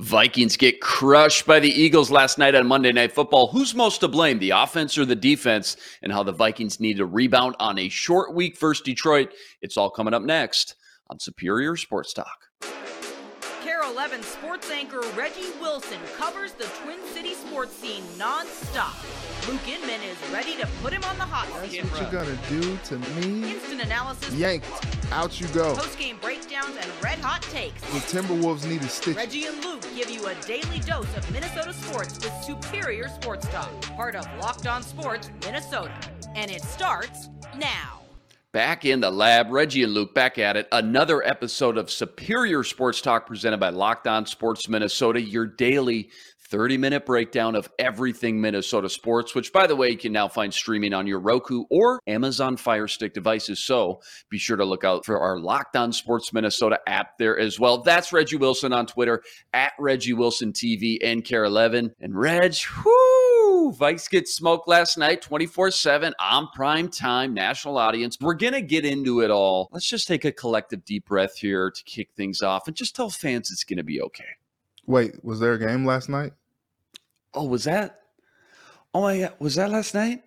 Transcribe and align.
Vikings 0.00 0.56
get 0.56 0.80
crushed 0.80 1.44
by 1.44 1.58
the 1.58 1.68
Eagles 1.68 2.08
last 2.08 2.38
night 2.38 2.54
on 2.54 2.68
Monday 2.68 2.92
Night 2.92 3.12
Football. 3.12 3.48
Who's 3.48 3.74
most 3.74 3.98
to 3.98 4.08
blame, 4.08 4.38
the 4.38 4.50
offense 4.50 4.96
or 4.96 5.04
the 5.04 5.16
defense? 5.16 5.76
And 6.02 6.12
how 6.12 6.22
the 6.22 6.30
Vikings 6.30 6.78
need 6.78 6.98
to 6.98 7.06
rebound 7.06 7.56
on 7.58 7.80
a 7.80 7.88
short 7.88 8.32
week 8.32 8.56
versus 8.60 8.84
Detroit. 8.84 9.32
It's 9.60 9.76
all 9.76 9.90
coming 9.90 10.14
up 10.14 10.22
next 10.22 10.76
on 11.10 11.18
Superior 11.18 11.76
Sports 11.76 12.12
Talk. 12.12 12.38
KARE 13.64 13.82
11 13.82 14.22
sports 14.22 14.70
anchor 14.70 15.02
Reggie 15.16 15.50
Wilson 15.60 15.98
covers 16.16 16.52
the 16.52 16.70
Twin 16.84 17.00
City 17.12 17.34
sports 17.34 17.72
scene 17.74 18.04
nonstop. 18.16 18.94
Luke 19.48 19.66
Inman 19.66 20.02
is 20.02 20.18
ready 20.30 20.56
to 20.56 20.68
put 20.82 20.92
him 20.92 21.02
on 21.04 21.16
the 21.16 21.24
hot 21.24 21.48
That's 21.62 21.90
what 21.90 22.02
you're 22.02 22.10
gonna 22.10 22.38
do 22.50 22.76
to 22.84 22.98
me. 22.98 23.54
Instant 23.54 23.80
analysis, 23.80 24.34
Yanked. 24.34 24.66
Out 25.10 25.40
you 25.40 25.48
go. 25.48 25.74
post-game 25.74 26.18
breakdowns, 26.18 26.76
and 26.78 26.90
red 27.02 27.18
hot 27.20 27.40
takes. 27.44 27.80
The 27.80 28.18
Timberwolves 28.18 28.68
need 28.68 28.82
a 28.82 28.88
stitch. 28.90 29.16
Reggie 29.16 29.46
and 29.46 29.64
Luke 29.64 29.80
give 29.96 30.10
you 30.10 30.26
a 30.26 30.34
daily 30.46 30.80
dose 30.80 31.16
of 31.16 31.32
Minnesota 31.32 31.72
sports 31.72 32.18
with 32.22 32.44
superior 32.44 33.08
sports 33.08 33.48
talk. 33.48 33.70
Part 33.96 34.16
of 34.16 34.26
Locked 34.38 34.66
On 34.66 34.82
Sports 34.82 35.30
Minnesota. 35.42 35.94
And 36.34 36.50
it 36.50 36.60
starts 36.60 37.30
now. 37.56 38.02
Back 38.52 38.84
in 38.84 39.00
the 39.00 39.10
lab, 39.10 39.50
Reggie 39.50 39.82
and 39.82 39.94
Luke 39.94 40.14
back 40.14 40.36
at 40.38 40.58
it. 40.58 40.68
Another 40.72 41.22
episode 41.26 41.78
of 41.78 41.90
Superior 41.90 42.64
Sports 42.64 43.00
Talk 43.00 43.26
presented 43.26 43.60
by 43.60 43.70
Locked 43.70 44.06
On 44.06 44.26
Sports 44.26 44.68
Minnesota, 44.68 45.22
your 45.22 45.46
daily 45.46 46.10
30 46.50 46.78
minute 46.78 47.04
breakdown 47.04 47.54
of 47.54 47.68
everything 47.78 48.40
Minnesota 48.40 48.88
sports, 48.88 49.34
which, 49.34 49.52
by 49.52 49.66
the 49.66 49.76
way, 49.76 49.90
you 49.90 49.98
can 49.98 50.12
now 50.12 50.28
find 50.28 50.52
streaming 50.52 50.94
on 50.94 51.06
your 51.06 51.20
Roku 51.20 51.64
or 51.70 52.00
Amazon 52.06 52.56
Fire 52.56 52.88
Stick 52.88 53.12
devices. 53.12 53.58
So 53.58 54.00
be 54.30 54.38
sure 54.38 54.56
to 54.56 54.64
look 54.64 54.84
out 54.84 55.04
for 55.04 55.20
our 55.20 55.38
Locked 55.38 55.76
On 55.76 55.92
Sports 55.92 56.32
Minnesota 56.32 56.80
app 56.86 57.18
there 57.18 57.38
as 57.38 57.60
well. 57.60 57.82
That's 57.82 58.12
Reggie 58.12 58.36
Wilson 58.36 58.72
on 58.72 58.86
Twitter 58.86 59.22
at 59.52 59.72
Reggie 59.78 60.14
Wilson 60.14 60.52
TV 60.52 60.98
and 61.02 61.24
KARE 61.24 61.44
11. 61.44 61.94
And 62.00 62.18
Reg, 62.18 62.54
whoo, 62.84 63.72
Vikes 63.72 64.08
get 64.08 64.26
smoked 64.26 64.68
last 64.68 64.96
night 64.96 65.20
24 65.20 65.70
7 65.70 66.14
on 66.18 66.48
prime 66.54 66.88
time, 66.88 67.34
national 67.34 67.76
audience. 67.76 68.16
We're 68.20 68.34
going 68.34 68.54
to 68.54 68.62
get 68.62 68.86
into 68.86 69.20
it 69.20 69.30
all. 69.30 69.68
Let's 69.70 69.88
just 69.88 70.08
take 70.08 70.24
a 70.24 70.32
collective 70.32 70.84
deep 70.84 71.06
breath 71.06 71.36
here 71.36 71.70
to 71.70 71.84
kick 71.84 72.10
things 72.16 72.40
off 72.40 72.66
and 72.66 72.76
just 72.76 72.96
tell 72.96 73.10
fans 73.10 73.50
it's 73.50 73.64
going 73.64 73.76
to 73.76 73.84
be 73.84 74.00
okay. 74.00 74.24
Wait, 74.88 75.22
was 75.22 75.38
there 75.38 75.52
a 75.52 75.58
game 75.58 75.84
last 75.84 76.08
night? 76.08 76.32
Oh, 77.34 77.44
was 77.44 77.64
that? 77.64 78.00
Oh 78.94 79.02
my 79.02 79.18
God, 79.20 79.34
was 79.38 79.56
that 79.56 79.70
last 79.70 79.92
night? 79.92 80.22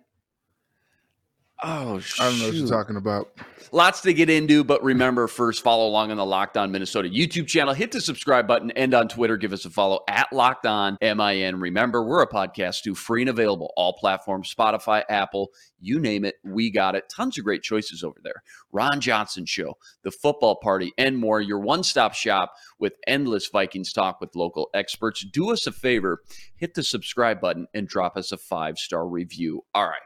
Oh, 1.64 2.00
I 2.18 2.28
don't 2.28 2.38
know 2.40 2.46
what 2.46 2.54
you're 2.54 2.66
talking 2.66 2.96
about. 2.96 3.28
Lots 3.70 4.00
to 4.02 4.12
get 4.12 4.28
into, 4.28 4.64
but 4.64 4.82
remember 4.82 5.28
first, 5.28 5.62
follow 5.62 5.86
along 5.86 6.10
on 6.10 6.16
the 6.16 6.26
Locked 6.26 6.56
On 6.56 6.72
Minnesota 6.72 7.08
YouTube 7.08 7.46
channel. 7.46 7.72
Hit 7.72 7.92
the 7.92 8.00
subscribe 8.00 8.46
button 8.48 8.70
and 8.72 8.92
on 8.92 9.08
Twitter, 9.08 9.36
give 9.36 9.52
us 9.52 9.64
a 9.64 9.70
follow 9.70 10.00
at 10.08 10.30
Locked 10.32 10.66
On 10.66 10.98
MIN. 11.00 11.60
Remember, 11.60 12.02
we're 12.02 12.20
a 12.20 12.28
podcast 12.28 12.82
too, 12.82 12.94
free 12.94 13.22
and 13.22 13.30
available, 13.30 13.72
all 13.76 13.92
platforms, 13.94 14.52
Spotify, 14.52 15.04
Apple, 15.08 15.52
you 15.80 16.00
name 16.00 16.24
it, 16.24 16.34
we 16.44 16.70
got 16.70 16.96
it. 16.96 17.08
Tons 17.08 17.38
of 17.38 17.44
great 17.44 17.62
choices 17.62 18.02
over 18.02 18.18
there. 18.22 18.42
Ron 18.72 19.00
Johnson 19.00 19.46
Show, 19.46 19.78
The 20.02 20.10
Football 20.10 20.56
Party, 20.56 20.92
and 20.98 21.16
more. 21.16 21.40
Your 21.40 21.60
one 21.60 21.82
stop 21.82 22.12
shop 22.12 22.52
with 22.78 22.96
endless 23.06 23.48
Vikings 23.48 23.92
talk 23.92 24.20
with 24.20 24.34
local 24.34 24.68
experts. 24.74 25.24
Do 25.32 25.50
us 25.50 25.66
a 25.66 25.72
favor, 25.72 26.22
hit 26.56 26.74
the 26.74 26.82
subscribe 26.82 27.40
button 27.40 27.68
and 27.72 27.86
drop 27.88 28.16
us 28.16 28.32
a 28.32 28.36
five 28.36 28.78
star 28.78 29.08
review. 29.08 29.64
All 29.74 29.86
right, 29.86 30.02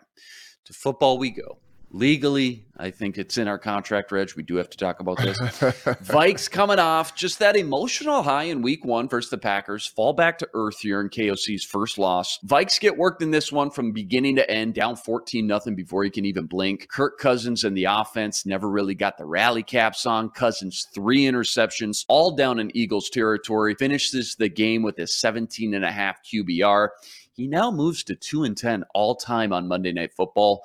to 0.66 0.72
football 0.72 1.18
we 1.18 1.30
go. 1.30 1.58
Legally, 1.92 2.66
I 2.76 2.90
think 2.90 3.16
it's 3.16 3.38
in 3.38 3.46
our 3.46 3.58
contract, 3.58 4.10
Reg. 4.10 4.30
We 4.36 4.42
do 4.42 4.56
have 4.56 4.68
to 4.70 4.76
talk 4.76 4.98
about 4.98 5.18
this. 5.18 5.38
Vikes 5.40 6.50
coming 6.50 6.80
off 6.80 7.14
just 7.14 7.38
that 7.38 7.56
emotional 7.56 8.24
high 8.24 8.44
in 8.44 8.60
week 8.60 8.84
one 8.84 9.08
versus 9.08 9.30
the 9.30 9.38
Packers, 9.38 9.86
fall 9.86 10.12
back 10.12 10.36
to 10.38 10.48
earth 10.52 10.80
here 10.80 11.00
in 11.00 11.08
KOC's 11.08 11.64
first 11.64 11.96
loss. 11.96 12.40
Vikes 12.44 12.80
get 12.80 12.98
worked 12.98 13.22
in 13.22 13.30
this 13.30 13.52
one 13.52 13.70
from 13.70 13.92
beginning 13.92 14.34
to 14.36 14.50
end, 14.50 14.74
down 14.74 14.96
14 14.96 15.46
nothing 15.46 15.76
before 15.76 16.04
you 16.04 16.10
can 16.10 16.24
even 16.24 16.46
blink. 16.46 16.88
Kirk 16.88 17.18
Cousins 17.18 17.62
and 17.62 17.76
the 17.76 17.84
offense 17.84 18.44
never 18.44 18.68
really 18.68 18.96
got 18.96 19.16
the 19.16 19.24
rally 19.24 19.62
caps 19.62 20.06
on. 20.06 20.28
Cousins, 20.28 20.88
three 20.92 21.22
interceptions, 21.22 22.04
all 22.08 22.34
down 22.34 22.58
in 22.58 22.76
Eagles 22.76 23.08
territory. 23.08 23.76
Finishes 23.78 24.34
the 24.34 24.48
game 24.48 24.82
with 24.82 24.98
a 24.98 25.06
17 25.06 25.72
and 25.72 25.84
a 25.84 25.92
half 25.92 26.18
QBR. 26.24 26.88
He 27.36 27.46
now 27.46 27.70
moves 27.70 28.02
to 28.04 28.14
2 28.14 28.44
and 28.44 28.56
10 28.56 28.84
all 28.94 29.14
time 29.14 29.52
on 29.52 29.68
Monday 29.68 29.92
Night 29.92 30.14
Football. 30.14 30.64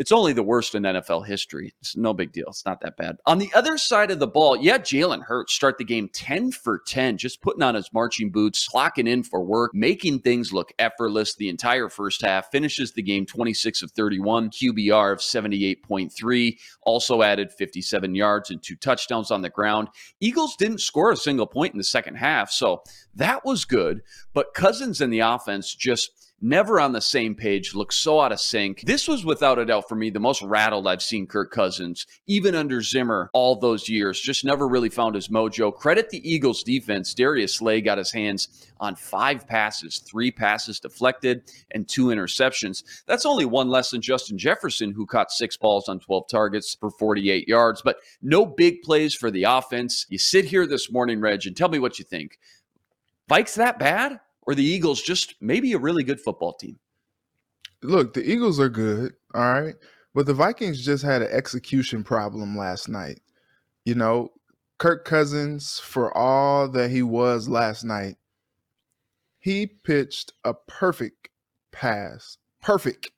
It's 0.00 0.12
only 0.12 0.32
the 0.32 0.42
worst 0.42 0.74
in 0.74 0.84
NFL 0.84 1.26
history. 1.26 1.74
It's 1.82 1.94
no 1.94 2.14
big 2.14 2.32
deal. 2.32 2.46
It's 2.48 2.64
not 2.64 2.80
that 2.80 2.96
bad. 2.96 3.18
On 3.26 3.36
the 3.36 3.52
other 3.54 3.76
side 3.76 4.10
of 4.10 4.18
the 4.18 4.26
ball, 4.26 4.56
yeah, 4.56 4.78
Jalen 4.78 5.22
Hurts 5.24 5.52
start 5.52 5.76
the 5.76 5.84
game 5.84 6.08
10 6.08 6.52
for 6.52 6.78
10, 6.86 7.18
just 7.18 7.42
putting 7.42 7.62
on 7.62 7.74
his 7.74 7.92
marching 7.92 8.30
boots, 8.30 8.66
clocking 8.66 9.06
in 9.06 9.22
for 9.22 9.44
work, 9.44 9.74
making 9.74 10.20
things 10.20 10.54
look 10.54 10.72
effortless 10.78 11.34
the 11.34 11.50
entire 11.50 11.90
first 11.90 12.22
half. 12.22 12.50
Finishes 12.50 12.92
the 12.92 13.02
game 13.02 13.26
26 13.26 13.82
of 13.82 13.90
31, 13.90 14.48
QBR 14.48 15.12
of 15.12 15.18
78.3, 15.18 16.58
also 16.80 17.20
added 17.20 17.52
57 17.52 18.14
yards 18.14 18.50
and 18.50 18.62
two 18.62 18.76
touchdowns 18.76 19.30
on 19.30 19.42
the 19.42 19.50
ground. 19.50 19.88
Eagles 20.18 20.56
didn't 20.56 20.80
score 20.80 21.12
a 21.12 21.16
single 21.16 21.46
point 21.46 21.74
in 21.74 21.78
the 21.78 21.84
second 21.84 22.14
half, 22.14 22.50
so 22.50 22.82
that 23.14 23.44
was 23.44 23.66
good. 23.66 24.00
But 24.32 24.54
Cousins 24.54 25.02
and 25.02 25.12
the 25.12 25.20
offense 25.20 25.74
just 25.74 26.29
never 26.40 26.80
on 26.80 26.92
the 26.92 27.00
same 27.00 27.34
page, 27.34 27.74
looks 27.74 27.96
so 27.96 28.20
out 28.20 28.32
of 28.32 28.40
sync. 28.40 28.82
This 28.86 29.06
was 29.06 29.24
without 29.24 29.58
a 29.58 29.66
doubt 29.66 29.88
for 29.88 29.94
me 29.94 30.10
the 30.10 30.20
most 30.20 30.42
rattled 30.42 30.86
I've 30.86 31.02
seen 31.02 31.26
Kirk 31.26 31.50
Cousins, 31.50 32.06
even 32.26 32.54
under 32.54 32.80
Zimmer 32.82 33.30
all 33.32 33.56
those 33.56 33.88
years. 33.88 34.20
Just 34.20 34.44
never 34.44 34.66
really 34.68 34.88
found 34.88 35.14
his 35.14 35.28
mojo. 35.28 35.74
Credit 35.74 36.08
the 36.10 36.30
Eagles 36.30 36.62
defense. 36.62 37.14
Darius 37.14 37.54
Slay 37.54 37.80
got 37.80 37.98
his 37.98 38.12
hands 38.12 38.70
on 38.80 38.94
five 38.94 39.46
passes, 39.46 39.98
three 39.98 40.30
passes 40.30 40.80
deflected, 40.80 41.42
and 41.72 41.88
two 41.88 42.06
interceptions. 42.06 42.82
That's 43.06 43.26
only 43.26 43.44
one 43.44 43.68
less 43.68 43.90
than 43.90 44.00
Justin 44.00 44.38
Jefferson, 44.38 44.92
who 44.92 45.06
caught 45.06 45.30
six 45.30 45.56
balls 45.56 45.88
on 45.88 46.00
12 46.00 46.28
targets 46.28 46.76
for 46.78 46.90
48 46.90 47.46
yards. 47.46 47.82
But 47.82 47.96
no 48.22 48.46
big 48.46 48.82
plays 48.82 49.14
for 49.14 49.30
the 49.30 49.44
offense. 49.44 50.06
You 50.08 50.18
sit 50.18 50.46
here 50.46 50.66
this 50.66 50.90
morning, 50.90 51.20
Reg, 51.20 51.46
and 51.46 51.56
tell 51.56 51.68
me 51.68 51.78
what 51.78 51.98
you 51.98 52.04
think. 52.04 52.38
Vikes 53.28 53.54
that 53.54 53.78
bad? 53.78 54.20
Or 54.50 54.54
the 54.56 54.64
Eagles 54.64 55.00
just 55.00 55.36
maybe 55.40 55.74
a 55.74 55.78
really 55.78 56.02
good 56.02 56.20
football 56.20 56.54
team? 56.54 56.80
Look, 57.84 58.14
the 58.14 58.28
Eagles 58.28 58.58
are 58.58 58.68
good, 58.68 59.12
all 59.32 59.52
right, 59.62 59.76
but 60.12 60.26
the 60.26 60.34
Vikings 60.34 60.84
just 60.84 61.04
had 61.04 61.22
an 61.22 61.28
execution 61.30 62.02
problem 62.02 62.58
last 62.58 62.88
night. 62.88 63.20
You 63.84 63.94
know, 63.94 64.32
Kirk 64.78 65.04
Cousins, 65.04 65.78
for 65.78 66.12
all 66.18 66.66
that 66.70 66.90
he 66.90 67.00
was 67.00 67.48
last 67.48 67.84
night, 67.84 68.16
he 69.38 69.68
pitched 69.68 70.32
a 70.42 70.52
perfect 70.52 71.28
pass. 71.70 72.36
Perfect. 72.60 73.12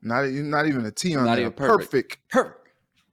Not, 0.00 0.30
not 0.30 0.66
even 0.66 0.86
a 0.86 0.90
T 0.90 1.14
on 1.14 1.26
Not 1.26 1.36
perfect. 1.56 1.58
perfect, 1.58 2.18
Perfect. 2.30 2.68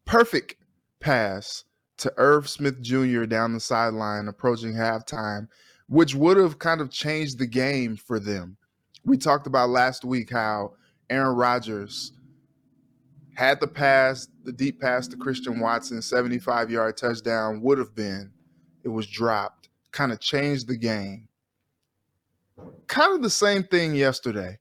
perfect 0.06 0.56
pass 1.02 1.66
to 1.98 2.14
Irv 2.16 2.48
Smith 2.48 2.82
Jr. 2.82 3.26
down 3.26 3.52
the 3.52 3.60
sideline 3.60 4.30
approaching 4.30 4.72
halftime, 4.74 5.50
which 5.92 6.16
would 6.16 6.38
have 6.38 6.58
kind 6.58 6.80
of 6.80 6.90
changed 6.90 7.38
the 7.38 7.46
game 7.46 7.98
for 7.98 8.18
them. 8.18 8.56
We 9.04 9.18
talked 9.18 9.46
about 9.46 9.72
last 9.72 10.06
week 10.06 10.32
how 10.32 10.72
Aaron 11.10 11.36
Rodgers 11.36 12.14
had 13.34 13.60
the 13.60 13.68
pass, 13.68 14.30
the 14.46 14.54
deep 14.54 14.80
pass 14.80 15.06
to 15.10 15.18
Christian 15.18 15.60
Watson, 15.60 16.02
75 16.02 16.72
yard 16.72 16.96
touchdown 16.96 17.62
would 17.62 17.78
have 17.78 17.94
been. 17.94 18.32
It 18.86 18.88
was 18.88 19.06
dropped, 19.06 19.68
kind 19.92 20.14
of 20.14 20.22
changed 20.22 20.70
the 20.70 20.78
game. 20.78 21.28
Kind 22.88 23.14
of 23.14 23.22
the 23.22 23.30
same 23.30 23.64
thing 23.66 23.94
yesterday. 23.94 24.60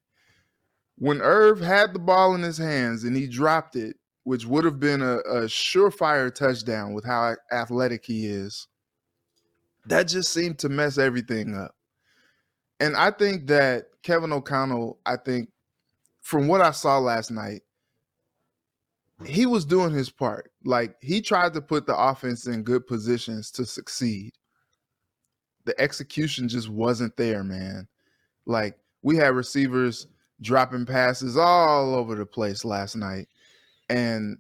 When 0.97 1.21
Irv 1.21 1.61
had 1.61 1.95
the 1.95 2.01
ball 2.01 2.35
in 2.35 2.43
his 2.43 2.59
hands 2.59 3.05
and 3.05 3.15
he 3.15 3.29
dropped 3.29 3.77
it, 3.77 3.95
which 4.25 4.47
would 4.47 4.65
have 4.65 4.81
been 4.81 5.01
a, 5.01 5.19
a 5.19 5.43
surefire 5.45 6.35
touchdown 6.35 6.93
with 6.93 7.05
how 7.05 7.37
athletic 7.53 8.05
he 8.05 8.27
is, 8.27 8.67
that 9.87 10.05
just 10.05 10.33
seemed 10.33 10.59
to 10.61 10.69
mess 10.69 10.99
everything 10.99 11.55
up. 11.55 11.75
And 12.79 12.97
I 12.97 13.11
think 13.11 13.47
that 13.49 13.87
Kevin 14.03 14.33
O'Connell, 14.33 14.99
I 15.05 15.17
think 15.17 15.51
from 16.23 16.49
what 16.49 16.61
I 16.61 16.71
saw 16.71 16.99
last 16.99 17.31
night, 17.31 17.63
he 19.27 19.45
was 19.45 19.67
doing 19.67 19.93
his 19.93 20.11
part. 20.11 20.51
Like 20.65 20.97
he 21.01 21.21
tried 21.21 21.53
to 21.55 21.61
put 21.61 21.87
the 21.87 21.97
offense 21.97 22.47
in 22.47 22.63
good 22.63 22.87
positions 22.87 23.51
to 23.53 23.67
succeed. 23.67 24.33
The 25.67 25.79
execution 25.79 26.49
just 26.49 26.71
wasn't 26.71 27.17
there, 27.17 27.45
man. 27.45 27.87
Like 28.47 28.79
we 29.03 29.17
had 29.17 29.35
receivers 29.35 30.07
dropping 30.41 30.87
passes 30.87 31.37
all 31.37 31.95
over 31.95 32.15
the 32.15 32.25
place 32.25 32.65
last 32.65 32.97
night. 32.97 33.29
And 33.91 34.39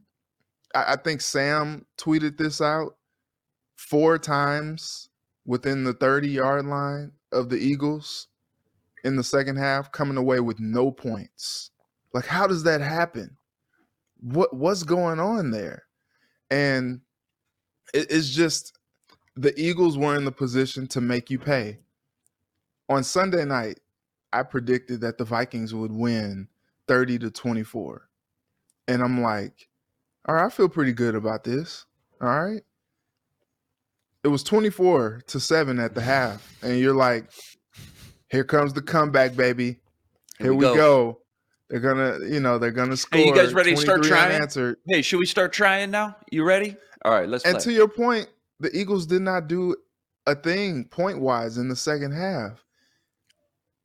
I, 0.74 0.92
I 0.92 0.96
think 0.96 1.20
Sam 1.20 1.84
tweeted 1.98 2.38
this 2.38 2.62
out 2.62 2.96
four 3.76 4.18
times 4.18 5.09
within 5.50 5.84
the 5.84 5.94
30 5.94 6.30
yard 6.30 6.66
line 6.66 7.12
of 7.32 7.50
the 7.50 7.58
Eagles 7.58 8.28
in 9.04 9.16
the 9.16 9.24
second 9.24 9.56
half, 9.56 9.92
coming 9.92 10.18
away 10.18 10.40
with 10.40 10.60
no 10.60 10.92
points. 10.92 11.72
Like, 12.14 12.26
how 12.26 12.46
does 12.48 12.64
that 12.64 12.80
happen? 12.82 13.36
What 14.20 14.54
what's 14.56 14.84
going 14.84 15.20
on 15.20 15.50
there? 15.52 15.84
And 16.50 17.02
it, 17.94 18.08
it's 18.10 18.30
just 18.30 18.78
the 19.36 19.58
Eagles 19.60 19.98
were 19.98 20.16
in 20.16 20.24
the 20.26 20.32
position 20.32 20.86
to 20.88 21.00
make 21.00 21.30
you 21.30 21.38
pay. 21.38 21.78
on 22.88 23.04
Sunday 23.04 23.44
night, 23.46 23.80
I 24.32 24.44
predicted 24.44 25.02
that 25.02 25.18
the 25.18 25.24
Vikings 25.24 25.74
would 25.74 25.92
win 25.92 26.48
30 26.88 27.20
to 27.20 27.32
24. 27.32 28.08
And 28.88 29.02
I'm 29.02 29.22
like, 29.22 29.68
all 30.28 30.36
right, 30.36 30.46
I 30.46 30.50
feel 30.50 30.70
pretty 30.70 30.94
good 30.94 31.16
about 31.16 31.44
this. 31.44 31.86
All 32.22 32.28
right. 32.28 32.62
It 34.22 34.28
was 34.28 34.42
24 34.42 35.22
to 35.26 35.40
7 35.40 35.78
at 35.78 35.94
the 35.94 36.00
half. 36.00 36.56
And 36.62 36.78
you're 36.78 36.94
like, 36.94 37.30
here 38.30 38.44
comes 38.44 38.72
the 38.72 38.82
comeback, 38.82 39.34
baby. 39.34 39.80
Here, 40.38 40.46
here 40.46 40.54
we, 40.54 40.62
go. 40.62 40.74
go. 40.74 41.20
They're 41.68 41.80
gonna, 41.80 42.18
you 42.26 42.40
know, 42.40 42.58
they're 42.58 42.72
gonna 42.72 42.96
score. 42.96 43.20
Hey, 43.20 43.26
you 43.26 43.34
guys 43.34 43.54
ready 43.54 43.74
to 43.74 43.80
start 43.80 44.02
trying? 44.02 44.34
Unanswered. 44.34 44.78
Hey, 44.86 45.02
should 45.02 45.20
we 45.20 45.26
start 45.26 45.52
trying 45.52 45.92
now? 45.92 46.16
You 46.30 46.42
ready? 46.42 46.76
All 47.04 47.12
right, 47.12 47.28
let's. 47.28 47.44
And 47.44 47.54
play. 47.54 47.64
to 47.64 47.72
your 47.72 47.88
point, 47.88 48.28
the 48.58 48.76
Eagles 48.76 49.06
did 49.06 49.22
not 49.22 49.46
do 49.46 49.76
a 50.26 50.34
thing 50.34 50.84
point 50.84 51.20
wise 51.20 51.58
in 51.58 51.68
the 51.68 51.76
second 51.76 52.12
half. 52.12 52.64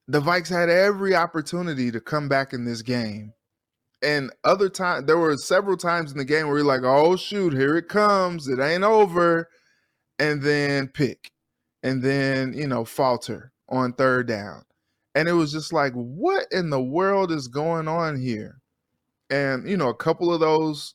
The 0.08 0.20
Vikes 0.20 0.50
had 0.50 0.70
every 0.70 1.16
opportunity 1.16 1.92
to 1.92 2.00
come 2.00 2.28
back 2.28 2.54
in 2.54 2.66
this 2.66 2.82
game. 2.82 3.34
And 4.04 4.32
other 4.44 4.70
time 4.70 5.06
there 5.06 5.18
were 5.18 5.36
several 5.38 5.78
times 5.78 6.12
in 6.12 6.18
the 6.18 6.26
game 6.26 6.48
where 6.48 6.58
you're 6.58 6.66
like, 6.66 6.84
oh 6.84 7.16
shoot, 7.16 7.54
here 7.54 7.78
it 7.78 7.88
comes. 7.88 8.48
It 8.48 8.60
ain't 8.60 8.84
over. 8.84 9.48
And 10.19 10.41
then 10.41 10.88
pick. 10.88 11.31
And 11.83 12.01
then, 12.01 12.53
you 12.53 12.67
know, 12.67 12.85
falter 12.85 13.51
on 13.69 13.94
third 13.94 14.27
down. 14.27 14.63
And 15.13 15.27
it 15.29 15.33
was 15.33 15.51
just 15.51 15.71
like, 15.71 15.94
what 15.94 16.47
in 16.51 16.69
the 16.69 16.81
world 16.81 17.31
is 17.31 17.47
going 17.47 17.88
on 17.88 18.19
here? 18.19 18.62
And, 19.29 19.69
you 19.69 19.77
know, 19.77 19.89
a 19.89 19.95
couple 19.95 20.33
of 20.33 20.39
those 20.39 20.94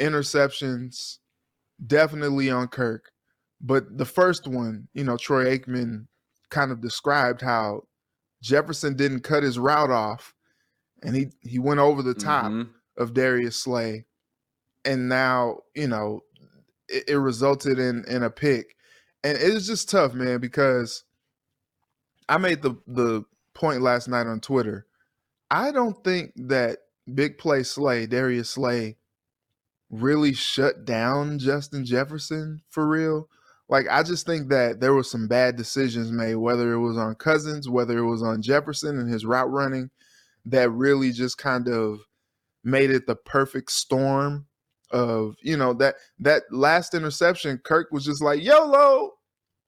interceptions 0.00 1.18
definitely 1.86 2.50
on 2.50 2.68
Kirk. 2.68 3.10
But 3.60 3.98
the 3.98 4.04
first 4.04 4.46
one, 4.46 4.88
you 4.94 5.04
know, 5.04 5.16
Troy 5.16 5.56
Aikman 5.56 6.06
kind 6.50 6.70
of 6.70 6.80
described 6.80 7.40
how 7.40 7.82
Jefferson 8.42 8.94
didn't 8.94 9.20
cut 9.20 9.42
his 9.42 9.58
route 9.58 9.90
off 9.90 10.34
and 11.04 11.14
he 11.14 11.28
he 11.42 11.58
went 11.58 11.80
over 11.80 12.02
the 12.02 12.14
top 12.14 12.46
mm-hmm. 12.46 12.70
of 12.96 13.14
Darius 13.14 13.60
Slay. 13.60 14.06
And 14.84 15.08
now, 15.08 15.58
you 15.74 15.86
know, 15.86 16.20
it, 16.88 17.04
it 17.08 17.16
resulted 17.16 17.78
in 17.78 18.04
in 18.08 18.22
a 18.22 18.30
pick. 18.30 18.76
And 19.22 19.38
it 19.38 19.54
was 19.54 19.66
just 19.66 19.88
tough, 19.88 20.12
man, 20.14 20.40
because 20.40 21.04
I 22.28 22.38
made 22.38 22.62
the 22.62 22.76
the 22.86 23.24
point 23.54 23.82
last 23.82 24.08
night 24.08 24.26
on 24.26 24.40
Twitter. 24.40 24.86
I 25.50 25.70
don't 25.70 26.02
think 26.04 26.32
that 26.36 26.78
big 27.12 27.38
play 27.38 27.62
Slay, 27.62 28.06
Darius 28.06 28.50
Slay, 28.50 28.96
really 29.90 30.32
shut 30.32 30.84
down 30.84 31.38
Justin 31.38 31.84
Jefferson 31.84 32.62
for 32.68 32.86
real. 32.88 33.28
Like 33.68 33.86
I 33.90 34.02
just 34.02 34.26
think 34.26 34.50
that 34.50 34.80
there 34.80 34.94
was 34.94 35.10
some 35.10 35.28
bad 35.28 35.56
decisions 35.56 36.12
made, 36.12 36.36
whether 36.36 36.72
it 36.72 36.80
was 36.80 36.98
on 36.98 37.14
Cousins, 37.14 37.68
whether 37.68 37.98
it 37.98 38.06
was 38.06 38.22
on 38.22 38.42
Jefferson 38.42 38.98
and 38.98 39.10
his 39.10 39.24
route 39.24 39.50
running, 39.50 39.90
that 40.44 40.70
really 40.70 41.12
just 41.12 41.38
kind 41.38 41.68
of 41.68 42.00
made 42.62 42.90
it 42.90 43.06
the 43.06 43.16
perfect 43.16 43.70
storm 43.70 44.46
of 44.94 45.34
you 45.42 45.56
know 45.56 45.74
that 45.74 45.96
that 46.20 46.44
last 46.50 46.94
interception. 46.94 47.58
Kirk 47.58 47.88
was 47.90 48.04
just 48.04 48.22
like 48.22 48.42
YOLO. 48.42 49.10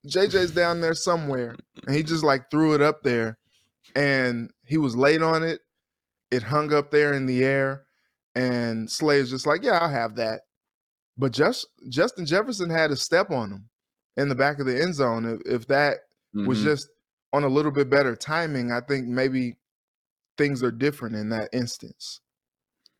JJ's 0.06 0.50
down 0.54 0.80
there 0.80 0.94
somewhere, 0.94 1.56
and 1.86 1.94
he 1.94 2.02
just 2.02 2.24
like 2.24 2.50
threw 2.50 2.74
it 2.74 2.80
up 2.80 3.02
there, 3.02 3.36
and 3.94 4.50
he 4.64 4.78
was 4.78 4.96
late 4.96 5.20
on 5.20 5.42
it. 5.42 5.60
It 6.30 6.44
hung 6.44 6.72
up 6.72 6.90
there 6.90 7.12
in 7.12 7.26
the 7.26 7.44
air, 7.44 7.84
and 8.34 8.90
Slay's 8.90 9.30
just 9.30 9.46
like, 9.46 9.62
yeah, 9.62 9.78
I'll 9.78 9.90
have 9.90 10.14
that. 10.16 10.42
But 11.18 11.32
just 11.32 11.66
Justin 11.88 12.24
Jefferson 12.24 12.70
had 12.70 12.90
a 12.90 12.96
step 12.96 13.30
on 13.30 13.50
him 13.50 13.68
in 14.16 14.28
the 14.28 14.34
back 14.34 14.60
of 14.60 14.66
the 14.66 14.80
end 14.80 14.94
zone. 14.94 15.40
If, 15.46 15.62
if 15.62 15.66
that 15.68 15.98
mm-hmm. 16.34 16.46
was 16.46 16.62
just 16.62 16.88
on 17.32 17.44
a 17.44 17.48
little 17.48 17.72
bit 17.72 17.90
better 17.90 18.14
timing, 18.14 18.70
I 18.70 18.80
think 18.80 19.06
maybe 19.06 19.56
things 20.38 20.62
are 20.62 20.70
different 20.70 21.16
in 21.16 21.30
that 21.30 21.48
instance. 21.52 22.20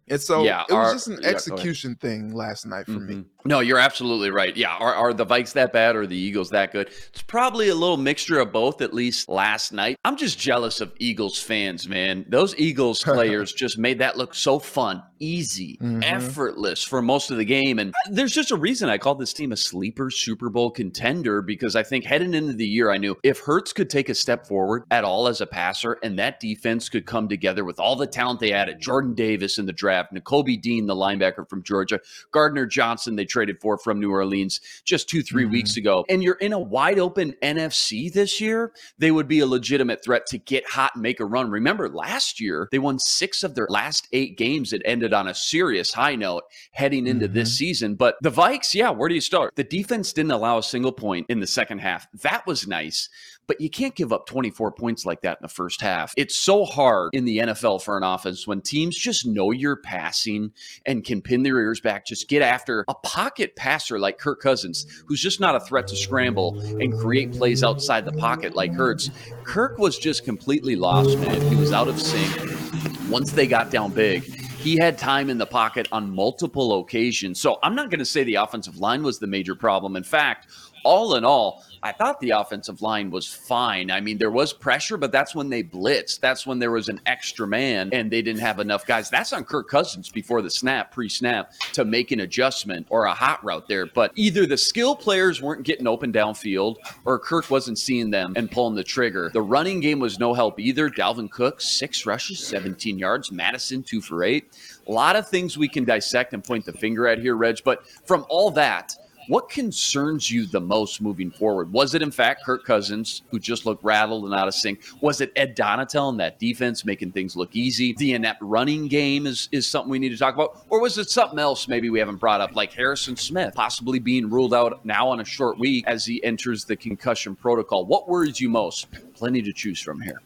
And 0.08 0.20
so 0.20 0.44
yeah, 0.44 0.64
it 0.68 0.72
was 0.72 0.86
our, 0.86 0.92
just 0.92 1.08
an 1.08 1.24
execution 1.24 1.96
yeah, 2.00 2.08
thing 2.08 2.34
last 2.34 2.66
night 2.66 2.86
for 2.86 2.92
mm-hmm. 2.92 3.20
me. 3.20 3.24
No, 3.46 3.60
you're 3.60 3.78
absolutely 3.78 4.30
right. 4.30 4.56
Yeah, 4.56 4.76
are, 4.76 4.94
are 4.94 5.12
the 5.12 5.26
Vikes 5.26 5.52
that 5.54 5.72
bad 5.72 5.96
or 5.96 6.06
the 6.06 6.16
Eagles 6.16 6.50
that 6.50 6.72
good? 6.72 6.88
It's 6.88 7.22
probably 7.22 7.68
a 7.68 7.74
little 7.74 7.96
mixture 7.96 8.38
of 8.38 8.52
both, 8.52 8.80
at 8.80 8.94
least 8.94 9.28
last 9.28 9.72
night. 9.72 9.98
I'm 10.04 10.16
just 10.16 10.38
jealous 10.38 10.80
of 10.80 10.92
Eagles 10.98 11.38
fans, 11.40 11.88
man. 11.88 12.24
Those 12.28 12.56
Eagles 12.58 13.02
players 13.04 13.52
just 13.52 13.78
made 13.78 13.98
that 13.98 14.16
look 14.16 14.34
so 14.34 14.58
fun, 14.58 15.02
easy, 15.18 15.76
mm-hmm. 15.76 16.02
effortless 16.02 16.82
for 16.82 17.02
most 17.02 17.30
of 17.30 17.36
the 17.36 17.44
game. 17.44 17.78
And 17.78 17.94
there's 18.10 18.32
just 18.32 18.50
a 18.50 18.56
reason 18.56 18.88
I 18.88 18.98
called 18.98 19.18
this 19.18 19.32
team 19.32 19.52
a 19.52 19.56
sleeper 19.56 20.10
Super 20.10 20.50
Bowl 20.50 20.70
contender 20.70 21.42
because 21.42 21.74
I 21.74 21.82
think 21.82 22.04
heading 22.04 22.34
into 22.34 22.52
the 22.52 22.66
year, 22.66 22.90
I 22.90 22.98
knew 22.98 23.16
if 23.22 23.40
Hurts 23.40 23.72
could 23.72 23.90
take 23.90 24.08
a 24.08 24.14
step 24.14 24.46
forward 24.46 24.84
at 24.90 25.04
all 25.04 25.28
as 25.28 25.40
a 25.40 25.46
passer 25.46 25.98
and 26.02 26.18
that 26.18 26.40
defense 26.40 26.88
could 26.88 27.06
come 27.06 27.28
together 27.28 27.64
with 27.64 27.80
all 27.80 27.96
the 27.96 28.06
talent 28.06 28.40
they 28.40 28.52
added, 28.52 28.80
Jordan 28.80 29.14
Davis 29.14 29.58
in 29.58 29.66
the 29.66 29.72
draft 29.72 29.96
draft. 29.96 30.12
Dean, 30.60 30.86
the 30.86 30.94
linebacker 30.94 31.48
from 31.48 31.62
Georgia, 31.62 32.00
Gardner 32.32 32.66
Johnson, 32.66 33.16
they 33.16 33.24
traded 33.36 33.60
for 33.60 33.76
from 33.76 34.00
New 34.00 34.10
Orleans 34.10 34.62
just 34.86 35.10
two, 35.10 35.22
3 35.22 35.42
mm-hmm. 35.42 35.52
weeks 35.52 35.76
ago. 35.76 36.06
And 36.08 36.22
you're 36.22 36.36
in 36.36 36.54
a 36.54 36.58
wide 36.58 36.98
open 36.98 37.34
NFC 37.42 38.10
this 38.10 38.40
year, 38.40 38.72
they 38.96 39.10
would 39.10 39.28
be 39.28 39.40
a 39.40 39.46
legitimate 39.46 40.02
threat 40.02 40.24
to 40.28 40.38
get 40.38 40.66
hot 40.66 40.92
and 40.94 41.02
make 41.02 41.20
a 41.20 41.26
run. 41.26 41.50
Remember, 41.50 41.90
last 41.90 42.40
year, 42.40 42.66
they 42.72 42.78
won 42.78 42.98
six 42.98 43.44
of 43.44 43.54
their 43.54 43.66
last 43.68 44.08
eight 44.14 44.38
games 44.38 44.70
that 44.70 44.80
ended 44.86 45.12
on 45.12 45.28
a 45.28 45.34
serious 45.34 45.92
high 45.92 46.14
note 46.14 46.44
heading 46.72 47.06
into 47.06 47.26
mm-hmm. 47.26 47.34
this 47.34 47.58
season. 47.58 47.94
But 47.94 48.16
the 48.22 48.30
Vikes, 48.30 48.72
yeah, 48.72 48.88
where 48.88 49.10
do 49.10 49.14
you 49.14 49.20
start? 49.20 49.54
The 49.54 49.64
defense 49.64 50.14
didn't 50.14 50.30
allow 50.30 50.56
a 50.56 50.62
single 50.62 50.92
point 50.92 51.26
in 51.28 51.40
the 51.40 51.46
second 51.46 51.80
half. 51.80 52.06
That 52.22 52.46
was 52.46 52.66
nice 52.66 53.10
but 53.46 53.60
you 53.60 53.70
can't 53.70 53.94
give 53.94 54.12
up 54.12 54.26
24 54.26 54.72
points 54.72 55.06
like 55.06 55.22
that 55.22 55.38
in 55.38 55.42
the 55.42 55.48
first 55.48 55.80
half. 55.80 56.12
It's 56.16 56.36
so 56.36 56.64
hard 56.64 57.10
in 57.14 57.24
the 57.24 57.38
NFL 57.38 57.82
for 57.82 57.96
an 57.96 58.02
offense 58.02 58.46
when 58.46 58.60
teams 58.60 58.96
just 58.96 59.26
know 59.26 59.50
you're 59.50 59.76
passing 59.76 60.52
and 60.84 61.04
can 61.04 61.22
pin 61.22 61.42
their 61.42 61.58
ears 61.58 61.80
back, 61.80 62.06
just 62.06 62.28
get 62.28 62.42
after 62.42 62.84
a 62.88 62.94
pocket 62.94 63.56
passer 63.56 63.98
like 63.98 64.18
Kirk 64.18 64.40
Cousins, 64.40 64.86
who's 65.06 65.20
just 65.20 65.40
not 65.40 65.54
a 65.54 65.60
threat 65.60 65.86
to 65.88 65.96
scramble 65.96 66.58
and 66.80 66.92
create 66.98 67.32
plays 67.32 67.62
outside 67.62 68.04
the 68.04 68.12
pocket 68.12 68.54
like 68.54 68.72
Hurts. 68.72 69.10
Kirk 69.44 69.78
was 69.78 69.98
just 69.98 70.24
completely 70.24 70.76
lost, 70.76 71.18
man. 71.18 71.40
He 71.42 71.56
was 71.56 71.72
out 71.72 71.88
of 71.88 72.00
sync 72.00 73.10
once 73.10 73.32
they 73.32 73.46
got 73.46 73.70
down 73.70 73.92
big 73.92 74.24
he 74.66 74.76
had 74.76 74.98
time 74.98 75.30
in 75.30 75.38
the 75.38 75.46
pocket 75.46 75.86
on 75.92 76.10
multiple 76.10 76.80
occasions. 76.80 77.40
So 77.40 77.60
I'm 77.62 77.76
not 77.76 77.88
going 77.88 78.00
to 78.00 78.04
say 78.04 78.24
the 78.24 78.34
offensive 78.34 78.78
line 78.78 79.04
was 79.04 79.20
the 79.20 79.28
major 79.28 79.54
problem. 79.54 79.94
In 79.94 80.02
fact, 80.02 80.48
all 80.86 81.16
in 81.16 81.24
all, 81.24 81.64
I 81.82 81.92
thought 81.92 82.20
the 82.20 82.30
offensive 82.30 82.80
line 82.80 83.10
was 83.10 83.26
fine. 83.26 83.90
I 83.90 84.00
mean, 84.00 84.18
there 84.18 84.30
was 84.30 84.52
pressure, 84.52 84.96
but 84.96 85.10
that's 85.12 85.34
when 85.34 85.50
they 85.50 85.62
blitzed. 85.62 86.20
That's 86.20 86.46
when 86.46 86.58
there 86.60 86.70
was 86.70 86.88
an 86.88 87.00
extra 87.06 87.46
man 87.46 87.90
and 87.92 88.10
they 88.10 88.22
didn't 88.22 88.40
have 88.40 88.60
enough 88.60 88.86
guys. 88.86 89.10
That's 89.10 89.32
on 89.32 89.44
Kirk 89.44 89.68
Cousins 89.68 90.08
before 90.08 90.42
the 90.42 90.50
snap, 90.50 90.92
pre 90.92 91.08
snap, 91.08 91.52
to 91.72 91.84
make 91.84 92.12
an 92.12 92.20
adjustment 92.20 92.86
or 92.88 93.04
a 93.04 93.14
hot 93.14 93.44
route 93.44 93.68
there. 93.68 93.86
But 93.86 94.12
either 94.14 94.46
the 94.46 94.56
skill 94.56 94.94
players 94.94 95.42
weren't 95.42 95.64
getting 95.64 95.86
open 95.86 96.12
downfield 96.12 96.76
or 97.04 97.18
Kirk 97.18 97.50
wasn't 97.50 97.78
seeing 97.78 98.10
them 98.10 98.32
and 98.36 98.50
pulling 98.50 98.76
the 98.76 98.84
trigger. 98.84 99.30
The 99.32 99.42
running 99.42 99.80
game 99.80 99.98
was 99.98 100.18
no 100.18 100.34
help 100.34 100.60
either. 100.60 100.88
Dalvin 100.88 101.30
Cook, 101.30 101.60
six 101.60 102.06
rushes, 102.06 102.46
17 102.46 102.98
yards. 102.98 103.32
Mattison, 103.32 103.82
two 103.82 104.00
for 104.00 104.22
eight. 104.22 104.52
A 104.86 104.92
lot 104.92 105.16
of 105.16 105.28
things 105.28 105.58
we 105.58 105.68
can 105.68 105.84
dissect 105.84 106.32
and 106.32 106.44
point 106.44 106.64
the 106.64 106.72
finger 106.72 107.08
at 107.08 107.18
here, 107.18 107.36
Reg. 107.36 107.58
But 107.64 107.86
from 108.06 108.24
all 108.28 108.50
that, 108.52 108.94
what 109.28 109.48
concerns 109.48 110.30
you 110.30 110.46
the 110.46 110.60
most 110.60 111.00
moving 111.00 111.30
forward? 111.30 111.72
Was 111.72 111.94
it, 111.94 112.02
in 112.02 112.10
fact, 112.10 112.44
Kirk 112.44 112.64
Cousins, 112.64 113.22
who 113.30 113.38
just 113.38 113.66
looked 113.66 113.82
rattled 113.82 114.24
and 114.24 114.34
out 114.34 114.48
of 114.48 114.54
sync? 114.54 114.82
Was 115.00 115.20
it 115.20 115.32
Ed 115.36 115.56
Donatell 115.56 116.10
and 116.10 116.20
that 116.20 116.38
defense 116.38 116.84
making 116.84 117.12
things 117.12 117.36
look 117.36 117.54
easy? 117.54 117.94
The 117.94 118.14
inept 118.14 118.40
running 118.42 118.88
game 118.88 119.26
is, 119.26 119.48
is 119.52 119.66
something 119.66 119.90
we 119.90 119.98
need 119.98 120.10
to 120.10 120.16
talk 120.16 120.34
about? 120.34 120.64
Or 120.68 120.80
was 120.80 120.98
it 120.98 121.10
something 121.10 121.38
else 121.38 121.68
maybe 121.68 121.90
we 121.90 121.98
haven't 121.98 122.16
brought 122.16 122.40
up, 122.40 122.54
like 122.54 122.72
Harrison 122.72 123.16
Smith 123.16 123.54
possibly 123.54 123.98
being 123.98 124.30
ruled 124.30 124.54
out 124.54 124.84
now 124.84 125.08
on 125.08 125.20
a 125.20 125.24
short 125.24 125.58
week 125.58 125.84
as 125.86 126.04
he 126.04 126.22
enters 126.22 126.64
the 126.64 126.76
concussion 126.76 127.34
protocol? 127.34 127.84
What 127.86 128.08
worries 128.08 128.40
you 128.40 128.48
most? 128.48 128.88
Plenty 129.14 129.42
to 129.42 129.52
choose 129.52 129.80
from 129.80 130.00
here. 130.00 130.20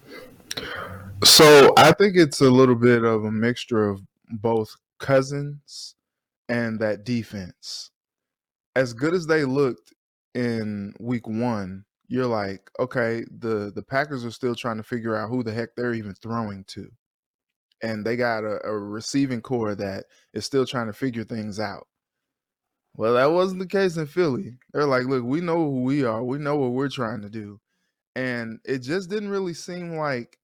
So 1.24 1.72
I 1.76 1.92
think 1.92 2.16
it's 2.16 2.40
a 2.40 2.50
little 2.50 2.74
bit 2.74 3.04
of 3.04 3.24
a 3.24 3.30
mixture 3.30 3.88
of 3.88 4.02
both 4.30 4.74
Cousins 4.98 5.94
and 6.48 6.78
that 6.80 7.04
defense 7.04 7.89
as 8.76 8.92
good 8.92 9.14
as 9.14 9.26
they 9.26 9.44
looked 9.44 9.92
in 10.34 10.94
week 11.00 11.26
one, 11.26 11.84
you're 12.08 12.26
like, 12.26 12.70
okay, 12.78 13.24
the 13.30 13.72
the 13.74 13.82
Packers 13.82 14.24
are 14.24 14.30
still 14.30 14.54
trying 14.54 14.76
to 14.78 14.82
figure 14.82 15.16
out 15.16 15.28
who 15.28 15.42
the 15.42 15.52
heck 15.52 15.74
they're 15.76 15.94
even 15.94 16.14
throwing 16.14 16.64
to. 16.68 16.90
And 17.82 18.04
they 18.04 18.16
got 18.16 18.44
a, 18.44 18.58
a 18.66 18.78
receiving 18.78 19.40
corps 19.40 19.74
that 19.76 20.04
is 20.34 20.44
still 20.44 20.66
trying 20.66 20.88
to 20.88 20.92
figure 20.92 21.24
things 21.24 21.58
out. 21.58 21.86
Well, 22.96 23.14
that 23.14 23.30
wasn't 23.30 23.60
the 23.60 23.66
case 23.66 23.96
in 23.96 24.06
Philly. 24.06 24.58
They're 24.72 24.86
like, 24.86 25.04
look, 25.04 25.24
we 25.24 25.40
know 25.40 25.56
who 25.56 25.82
we 25.82 26.04
are. 26.04 26.22
We 26.22 26.38
know 26.38 26.56
what 26.56 26.72
we're 26.72 26.88
trying 26.88 27.22
to 27.22 27.30
do. 27.30 27.60
And 28.16 28.58
it 28.64 28.80
just 28.80 29.08
didn't 29.08 29.30
really 29.30 29.54
seem 29.54 29.96
like 29.96 30.36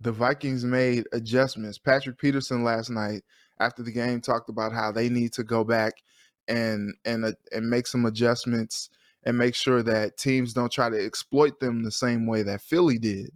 the 0.00 0.10
Vikings 0.10 0.64
made 0.64 1.04
adjustments. 1.12 1.78
Patrick 1.78 2.18
Peterson 2.18 2.64
last 2.64 2.90
night 2.90 3.22
after 3.60 3.82
the 3.82 3.92
game 3.92 4.20
talked 4.20 4.48
about 4.48 4.72
how 4.72 4.90
they 4.90 5.08
need 5.08 5.32
to 5.34 5.44
go 5.44 5.62
back 5.62 5.92
and 6.48 6.94
and 7.04 7.24
uh, 7.24 7.32
and 7.52 7.68
make 7.68 7.86
some 7.86 8.06
adjustments 8.06 8.90
and 9.24 9.38
make 9.38 9.54
sure 9.54 9.82
that 9.82 10.16
teams 10.16 10.52
don't 10.52 10.72
try 10.72 10.90
to 10.90 11.04
exploit 11.04 11.58
them 11.60 11.82
the 11.82 11.90
same 11.90 12.26
way 12.26 12.42
that 12.42 12.60
Philly 12.60 12.98
did. 12.98 13.30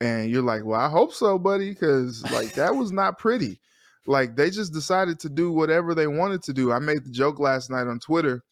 And 0.00 0.30
you're 0.30 0.42
like, 0.42 0.64
well, 0.64 0.80
I 0.80 0.88
hope 0.88 1.12
so, 1.12 1.38
buddy, 1.38 1.70
because 1.70 2.28
like 2.32 2.54
that 2.54 2.74
was 2.74 2.90
not 2.90 3.18
pretty. 3.18 3.60
Like 4.06 4.34
they 4.34 4.50
just 4.50 4.72
decided 4.72 5.20
to 5.20 5.28
do 5.28 5.52
whatever 5.52 5.94
they 5.94 6.06
wanted 6.06 6.42
to 6.44 6.52
do. 6.52 6.72
I 6.72 6.78
made 6.78 7.04
the 7.04 7.10
joke 7.10 7.38
last 7.38 7.70
night 7.70 7.86
on 7.86 8.00
Twitter 8.00 8.42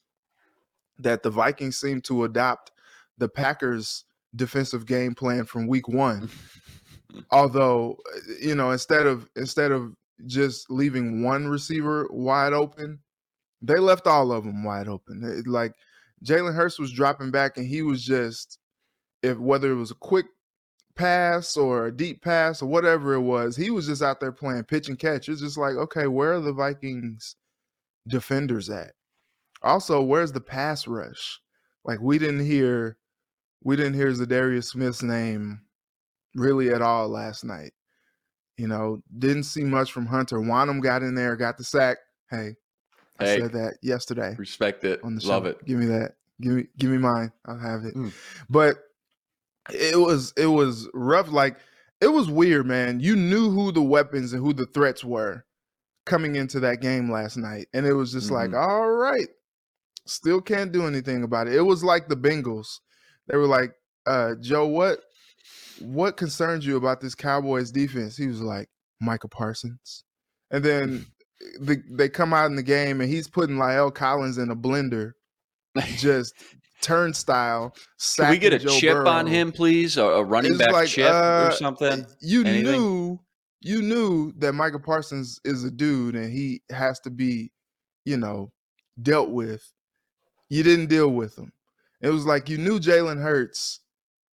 that 0.99 1.23
the 1.23 1.31
Vikings 1.31 1.79
seem 1.79 2.01
to 2.03 2.25
adopt 2.25 2.71
the 3.17 3.29
Packers 3.29 4.05
defensive 4.37 4.87
game 4.87 5.15
plan 5.15 5.45
from 5.45 5.67
week 5.67 5.89
one. 5.89 6.29
Although, 7.31 7.97
you 8.41 8.55
know, 8.55 8.71
instead 8.71 9.07
of 9.07 9.29
instead 9.35 9.73
of 9.73 9.95
just 10.27 10.71
leaving 10.71 11.23
one 11.23 11.49
receiver 11.49 12.07
wide 12.11 12.53
open, 12.53 12.99
they 13.63 13.79
left 13.79 14.07
all 14.07 14.33
of 14.33 14.45
them 14.45 14.65
wide 14.65 14.89
open. 14.89 15.23
It, 15.25 15.49
like 15.49 15.75
Jalen 16.25 16.55
Hurts 16.55 16.79
was 16.79 16.93
dropping 16.93 17.31
back 17.31 17.57
and 17.57 17.67
he 17.67 17.83
was 17.83 18.05
just 18.05 18.59
if 19.23 19.39
whether 19.39 19.71
it 19.71 19.77
was 19.77 19.91
a 19.91 19.97
quick 19.97 20.27
pass 20.95 21.57
or 21.57 21.87
a 21.87 21.97
deep 21.97 22.23
pass 22.23 22.61
or 22.61 22.67
whatever 22.67 23.15
it 23.15 23.21
was, 23.21 23.57
he 23.57 23.71
was 23.71 23.87
just 23.87 24.03
out 24.03 24.21
there 24.21 24.33
playing 24.33 24.65
pitch 24.65 24.89
and 24.89 24.99
catch. 24.99 25.29
It's 25.29 25.41
just 25.41 25.57
like, 25.57 25.75
okay, 25.75 26.07
where 26.07 26.35
are 26.35 26.41
the 26.41 26.53
Vikings 26.53 27.37
defenders 28.07 28.69
at? 28.69 28.93
Also, 29.63 30.03
where's 30.03 30.33
the 30.33 30.41
pass 30.41 30.87
rush? 30.87 31.41
Like 31.85 32.01
we 32.01 32.19
didn't 32.19 32.45
hear 32.45 32.99
we 33.63 33.77
didn't 33.77 33.95
hear 33.95 34.13
Za'Darius 34.13 34.65
Smith's 34.65 35.03
name 35.03 35.61
really 36.35 36.71
at 36.71 36.83
all 36.83 37.09
last 37.09 37.45
night. 37.45 37.73
You 38.57 38.69
know, 38.69 39.03
didn't 39.19 39.45
see 39.45 39.65
much 39.65 39.93
from 39.93 40.07
Hunter. 40.07 40.39
Wonnum 40.39 40.83
got 40.83 41.03
in 41.03 41.15
there, 41.15 41.37
got 41.37 41.57
the 41.57 41.65
sack. 41.65 41.99
Hey, 42.31 42.57
I 43.21 43.37
said 43.39 43.53
that 43.53 43.79
yesterday 43.83 44.35
Respect 44.39 44.85
it. 44.85 45.01
on 45.03 45.15
the 45.17 45.21
show. 45.21 45.29
Love 45.29 45.47
it. 45.47 45.65
Give 45.65 45.79
me 45.79 45.87
that. 45.87 46.15
Give 46.41 46.53
me 46.53 46.67
give 46.79 46.91
me 46.91 46.99
mine. 46.99 47.33
I'll 47.47 47.59
have 47.59 47.85
it. 47.85 47.95
Mm. 47.95 48.13
But 48.49 48.77
it 49.73 49.99
was 49.99 50.33
it 50.37 50.47
was 50.47 50.89
rough. 50.95 51.31
Like 51.31 51.57
it 52.01 52.09
was 52.09 52.31
weird, 52.31 52.67
man. 52.67 53.01
You 53.01 53.17
knew 53.17 53.51
who 53.51 53.73
the 53.73 53.83
weapons 53.83 54.33
and 54.33 54.43
who 54.45 54.53
the 54.53 54.67
threats 54.67 55.03
were 55.03 55.45
coming 56.07 56.37
into 56.37 56.61
that 56.61 56.81
game 56.81 57.11
last 57.11 57.37
night. 57.37 57.67
And 57.75 57.85
it 57.87 57.93
was 57.93 58.13
just 58.13 58.31
like, 58.31 58.51
Mhm. 58.51 58.57
all 58.69 58.91
right. 58.91 59.29
Still 60.07 60.41
can't 60.41 60.73
do 60.73 60.87
anything 60.87 61.23
about 61.23 61.49
it. 61.49 61.55
It 61.55 61.61
was 61.63 61.85
like 61.85 62.09
the 62.09 62.17
Bengals. 62.17 62.79
They 63.27 63.37
were 63.37 63.47
like, 63.47 63.75
uh, 64.07 64.37
Joe, 64.41 64.67
what 64.67 65.01
what 65.81 66.17
concerns 66.17 66.65
you 66.67 66.77
about 66.77 67.01
this 67.01 67.15
Cowboys 67.15 67.71
defense? 67.71 68.17
He 68.17 68.27
was 68.27 68.41
like, 68.41 68.69
Micah 69.01 69.29
Parsons. 69.29 70.05
And 70.51 70.65
then 70.65 71.07
the, 71.61 71.83
they 71.91 72.09
come 72.09 72.33
out 72.33 72.47
in 72.47 72.57
the 72.57 72.63
game 72.63 73.01
and 73.01 73.11
he's 73.11 73.29
putting 73.29 73.59
Lyle 73.59 73.91
Collins 73.91 74.39
in 74.39 74.51
a 74.51 74.57
blender, 74.57 75.13
just 75.97 76.35
turnstile. 76.81 77.75
Can 78.17 78.31
we 78.31 78.39
get 78.39 78.53
a 78.53 78.59
Joe 78.59 78.71
chip 78.71 78.95
Burrow. 78.95 79.09
on 79.11 79.27
him, 79.27 79.53
please? 79.53 79.97
A, 79.97 80.05
a 80.05 80.25
running 80.25 80.53
It's 80.53 80.59
back 80.59 80.73
like, 80.73 80.89
chip 80.89 81.11
uh, 81.11 81.49
or 81.49 81.53
something? 81.53 82.07
You 82.21 82.45
Anything? 82.45 82.73
knew 82.73 83.21
you 83.61 83.83
knew 83.83 84.33
that 84.39 84.53
Micah 84.53 84.79
Parsons 84.79 85.41
is 85.45 85.65
a 85.65 85.71
dude 85.71 86.15
and 86.15 86.33
he 86.33 86.63
has 86.71 87.01
to 87.01 87.11
be, 87.11 87.51
you 88.05 88.17
know, 88.17 88.53
dealt 89.03 89.31
with. 89.31 89.73
You 90.49 90.63
didn't 90.63 90.87
deal 90.87 91.09
with 91.11 91.37
him. 91.37 91.53
It 92.01 92.11
was 92.11 92.25
like 92.25 92.49
you 92.49 92.59
knew 92.59 92.79
Jalen 92.79 93.21
Hurts, 93.21 93.81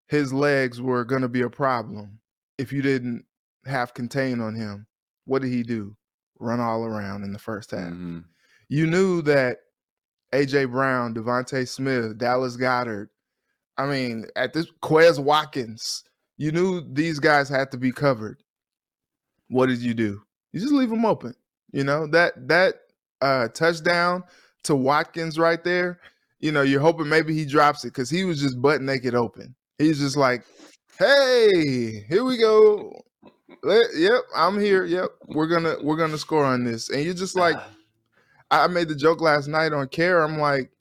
his 0.07 0.33
legs 0.33 0.81
were 0.81 1.05
gonna 1.05 1.29
be 1.29 1.41
a 1.41 1.49
problem 1.49 2.19
if 2.57 2.73
you 2.73 2.81
didn't 2.81 3.25
have 3.65 3.93
contain 3.93 4.41
on 4.41 4.55
him. 4.55 4.87
What 5.25 5.43
did 5.43 5.51
he 5.51 5.63
do? 5.63 5.95
Run 6.41 6.59
all 6.59 6.83
around 6.83 7.23
in 7.23 7.33
the 7.33 7.39
first 7.39 7.71
half. 7.71 7.93
Mhm. 7.93 8.25
You 8.67 8.87
knew 8.87 9.21
that 9.23 9.59
AJ 10.33 10.65
Brown, 10.65 11.13
DeVonta 11.13 11.67
Smith, 11.67 12.17
Dallas 12.17 12.57
Goedert, 12.57 13.09
I 13.77 13.85
mean, 13.85 14.25
at 14.35 14.53
this 14.53 14.67
Quez 14.81 15.19
Watkins, 15.19 16.03
you 16.37 16.51
knew 16.51 16.81
these 16.93 17.19
guys 17.19 17.47
had 17.47 17.71
to 17.71 17.77
be 17.77 17.91
covered. 17.91 18.41
What 19.49 19.67
did 19.67 19.79
you 19.79 19.93
do? 19.93 20.21
You 20.51 20.59
just 20.59 20.73
leave 20.73 20.89
them 20.89 21.05
open. 21.05 21.35
You 21.71 21.83
know, 21.83 22.07
that 22.07 22.47
that 22.47 22.75
uh 23.21 23.49
touchdown 23.49 24.23
to 24.63 24.75
Watkins 24.75 25.37
right 25.37 25.63
there, 25.63 25.99
you 26.39 26.51
know, 26.51 26.61
you're 26.61 26.81
hoping 26.81 27.07
maybe 27.09 27.33
he 27.35 27.45
drops 27.45 27.83
it 27.85 27.89
because 27.89 28.09
he 28.09 28.23
was 28.23 28.41
just 28.41 28.61
butt 28.61 28.81
naked 28.81 29.15
open. 29.15 29.55
He's 29.77 29.99
just 29.99 30.17
like, 30.17 30.43
hey, 30.97 32.05
here 32.07 32.23
we 32.23 32.37
go. 32.37 32.93
Yep, 33.63 34.21
I'm 34.35 34.59
here. 34.59 34.85
Yep, 34.85 35.09
we're 35.27 35.47
gonna 35.47 35.75
we're 35.81 35.97
gonna 35.97 36.17
score 36.17 36.45
on 36.45 36.63
this. 36.63 36.89
And 36.89 37.03
you're 37.03 37.13
just 37.13 37.35
like, 37.35 37.57
I 38.49 38.63
I 38.63 38.67
made 38.67 38.87
the 38.87 38.95
joke 38.95 39.21
last 39.21 39.47
night 39.47 39.73
on 39.73 39.87
KARE. 39.87 40.21
I'm 40.23 40.37
like, 40.39 40.71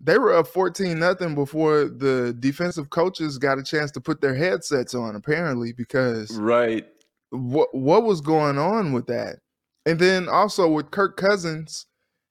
they 0.00 0.18
were 0.18 0.34
up 0.34 0.46
14 0.48 0.98
nothing 0.98 1.34
before 1.34 1.84
the 1.84 2.34
defensive 2.38 2.90
coaches 2.90 3.38
got 3.38 3.58
a 3.58 3.62
chance 3.62 3.90
to 3.92 4.00
put 4.00 4.20
their 4.20 4.34
headsets 4.34 4.94
on, 4.94 5.14
apparently, 5.16 5.72
because 5.72 6.30
right. 6.36 6.86
what 7.30 7.74
what 7.74 8.02
was 8.04 8.20
going 8.20 8.58
on 8.58 8.92
with 8.92 9.06
that? 9.06 9.36
And 9.86 9.98
then 9.98 10.28
also 10.28 10.68
with 10.68 10.90
Kirk 10.90 11.16
Cousins, 11.16 11.86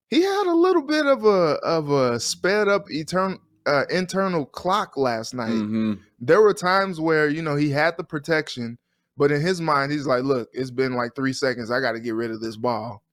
he 0.10 0.22
had 0.22 0.48
a 0.48 0.54
little 0.54 0.84
bit 0.84 1.06
of 1.06 1.26
a 1.26 1.58
of 1.64 1.90
a 1.90 2.20
sped 2.20 2.68
up 2.68 2.90
eternal 2.92 3.40
uh, 3.66 3.86
internal 3.92 4.46
clock 4.46 4.98
last 4.98 5.34
night 5.36 5.52
Mhm. 5.52 6.00
there 6.20 6.42
were 6.42 6.54
times 6.56 7.00
where 7.00 7.28
you 7.28 7.42
know 7.42 7.56
he 7.56 7.70
had 7.70 7.98
the 7.98 8.04
protection, 8.04 8.80
but 9.20 9.32
in 9.34 9.42
his 9.42 9.60
mind 9.60 9.92
he's 9.92 10.08
like, 10.08 10.24
"Look, 10.24 10.50
it's 10.54 10.72
been 10.72 10.94
like 10.94 11.14
three 11.14 11.34
seconds. 11.34 11.70
I 11.70 11.82
got 11.82 11.92
to 11.92 12.00
get 12.00 12.16
rid 12.16 12.32
of 12.32 12.40
this 12.40 12.56
ball." 12.58 13.04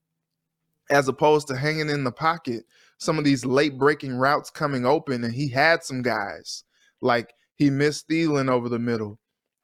As 0.89 1.09
opposed 1.09 1.47
to 1.49 1.57
hanging 1.57 1.89
in 1.89 2.05
the 2.05 2.13
pocket, 2.13 2.63
some 2.97 3.19
of 3.19 3.25
these 3.25 3.45
late 3.45 3.77
breaking 3.77 4.15
routes 4.15 4.49
coming 4.49 4.85
open, 4.85 5.25
and 5.25 5.33
he 5.33 5.49
had 5.49 5.83
some 5.83 6.01
guys 6.01 6.63
like 7.01 7.33
he 7.55 7.69
missed 7.69 8.07
Thielen 8.07 8.49
over 8.49 8.69
the 8.69 8.79
middle. 8.79 9.19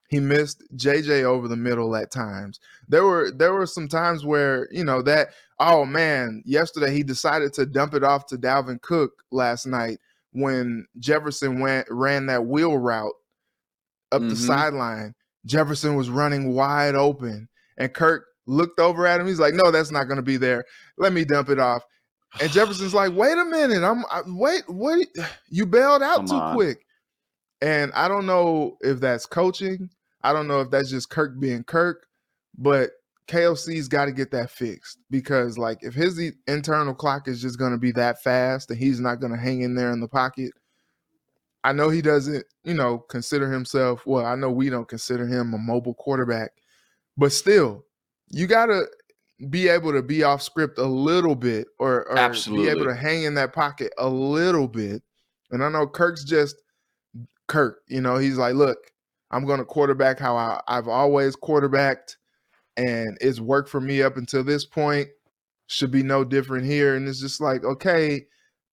He 0.10 0.20
missed 0.20 0.62
JJ 0.76 1.24
over 1.24 1.48
the 1.48 1.56
middle 1.56 1.96
at 1.96 2.12
times. 2.12 2.60
There 2.90 3.06
were 3.06 3.32
there 3.32 3.54
were 3.54 3.66
some 3.66 3.88
times 3.88 4.26
where 4.26 4.68
you 4.70 4.84
know 4.84 5.02
that 5.04 5.30
oh 5.60 5.86
man, 5.86 6.44
yesterday 6.46 6.94
he 6.94 7.04
decided 7.04 7.54
to 7.54 7.66
dump 7.66 7.94
it 7.94 8.04
off 8.04 8.26
to 8.28 8.38
Dalvin 8.38 8.82
Cook 8.82 9.24
last 9.32 9.66
night 9.66 10.00
when 10.34 10.86
Jefferson 11.00 11.62
went 11.62 11.88
ran 11.90 12.26
that 12.26 12.46
wheel 12.46 12.78
route 12.78 13.14
up 14.12 14.22
the 14.22 14.36
Mhm. 14.36 14.46
sideline. 14.46 15.16
Jefferson 15.46 15.96
was 15.96 16.10
running 16.10 16.54
wide 16.54 16.96
open, 16.96 17.48
and 17.78 17.94
Kirk 17.94 18.26
looked 18.46 18.80
over 18.80 19.06
at 19.08 19.20
him. 19.20 19.28
He's 19.28 19.40
like, 19.40 19.54
"No, 19.54 19.72
that's 19.72 19.92
not 19.92 20.06
going 20.06 20.18
to 20.18 20.24
be 20.24 20.38
there. 20.38 20.66
Let 20.98 21.14
me 21.14 21.26
dump 21.26 21.50
it 21.50 21.60
off." 21.60 21.84
And 22.42 22.52
Jefferson's 22.52 22.94
like, 22.94 23.14
"Wait 23.14 23.38
a 23.38 23.46
minute, 23.46 23.84
I'm 23.84 24.06
I, 24.12 24.22
wait, 24.26 24.64
wait, 24.68 25.10
you 25.50 25.66
bailed 25.66 26.04
out 26.04 26.18
Come 26.18 26.28
too 26.28 26.36
on. 26.36 26.56
quick." 26.56 26.86
And 27.62 27.92
I 27.94 28.08
don't 28.08 28.26
know 28.26 28.78
if 28.82 29.00
that's 29.00 29.26
coaching. 29.26 29.90
I 30.22 30.34
don't 30.34 30.48
know 30.48 30.62
if 30.62 30.70
that's 30.70 30.90
just 30.90 31.10
Kirk 31.10 31.40
being 31.40 31.64
Kirk, 31.64 32.06
but 32.58 32.92
KOC's 33.28 33.88
got 33.88 34.06
to 34.06 34.12
get 34.12 34.32
that 34.32 34.50
fixed 34.50 35.00
because, 35.10 35.58
like, 35.58 35.80
if 35.82 35.94
his 35.94 36.20
internal 36.48 36.94
clock 36.94 37.28
is 37.28 37.42
just 37.42 37.58
going 37.58 37.72
to 37.72 37.78
be 37.78 37.92
that 37.94 38.22
fast 38.22 38.70
and 38.70 38.80
he's 38.80 39.00
not 39.00 39.20
going 39.22 39.32
to 39.32 39.40
hang 39.40 39.62
in 39.62 39.76
there 39.76 39.92
in 39.92 40.02
the 40.02 40.08
pocket, 40.08 40.52
I 41.64 41.72
know 41.72 41.90
he 41.90 42.02
doesn't, 42.02 42.46
you 42.64 42.74
know, 42.74 43.00
consider 43.00 43.52
himself. 43.52 44.06
Well, 44.06 44.26
I 44.26 44.36
know 44.36 44.52
we 44.52 44.70
don't 44.70 44.88
consider 44.88 45.26
him 45.26 45.54
a 45.54 45.58
mobile 45.58 45.94
quarterback, 45.94 46.52
but 47.18 47.32
still, 47.32 47.86
you 48.30 48.48
got 48.48 48.68
to 48.68 48.86
be 49.50 49.68
able 49.68 49.92
to 49.94 50.02
be 50.02 50.24
off 50.24 50.42
script 50.42 50.78
a 50.78 50.86
little 50.86 51.36
bit 51.36 51.68
or, 51.80 52.06
or 52.10 52.18
be 52.56 52.68
able 52.70 52.86
to 52.86 52.96
hang 52.96 53.24
in 53.24 53.34
that 53.36 53.54
pocket 53.54 53.92
a 53.98 54.08
little 54.08 54.68
bit. 54.68 55.02
And 55.52 55.64
I 55.64 55.70
know 55.70 55.88
Kirk's 55.88 56.24
just 56.24 56.56
Kirk, 57.48 57.82
you 57.88 58.02
know, 58.02 58.18
he's 58.18 58.38
like, 58.38 58.56
look, 58.56 58.92
I'm 59.32 59.46
going 59.46 59.60
to 59.60 59.66
quarterback 59.66 60.20
how 60.20 60.36
I, 60.36 60.62
I've 60.68 60.88
always 60.88 61.36
quarterbacked, 61.36 62.18
and 62.78 63.18
it's 63.22 63.40
worked 63.40 63.70
for 63.70 63.82
me 63.82 64.02
up 64.02 64.18
until 64.18 64.44
this 64.44 64.66
point. 64.66 65.08
Should 65.68 65.92
be 65.92 66.04
no 66.04 66.24
different 66.24 66.66
here. 66.66 66.96
And 66.96 67.08
it's 67.08 67.20
just 67.22 67.42
like, 67.42 67.64
okay, 67.64 68.26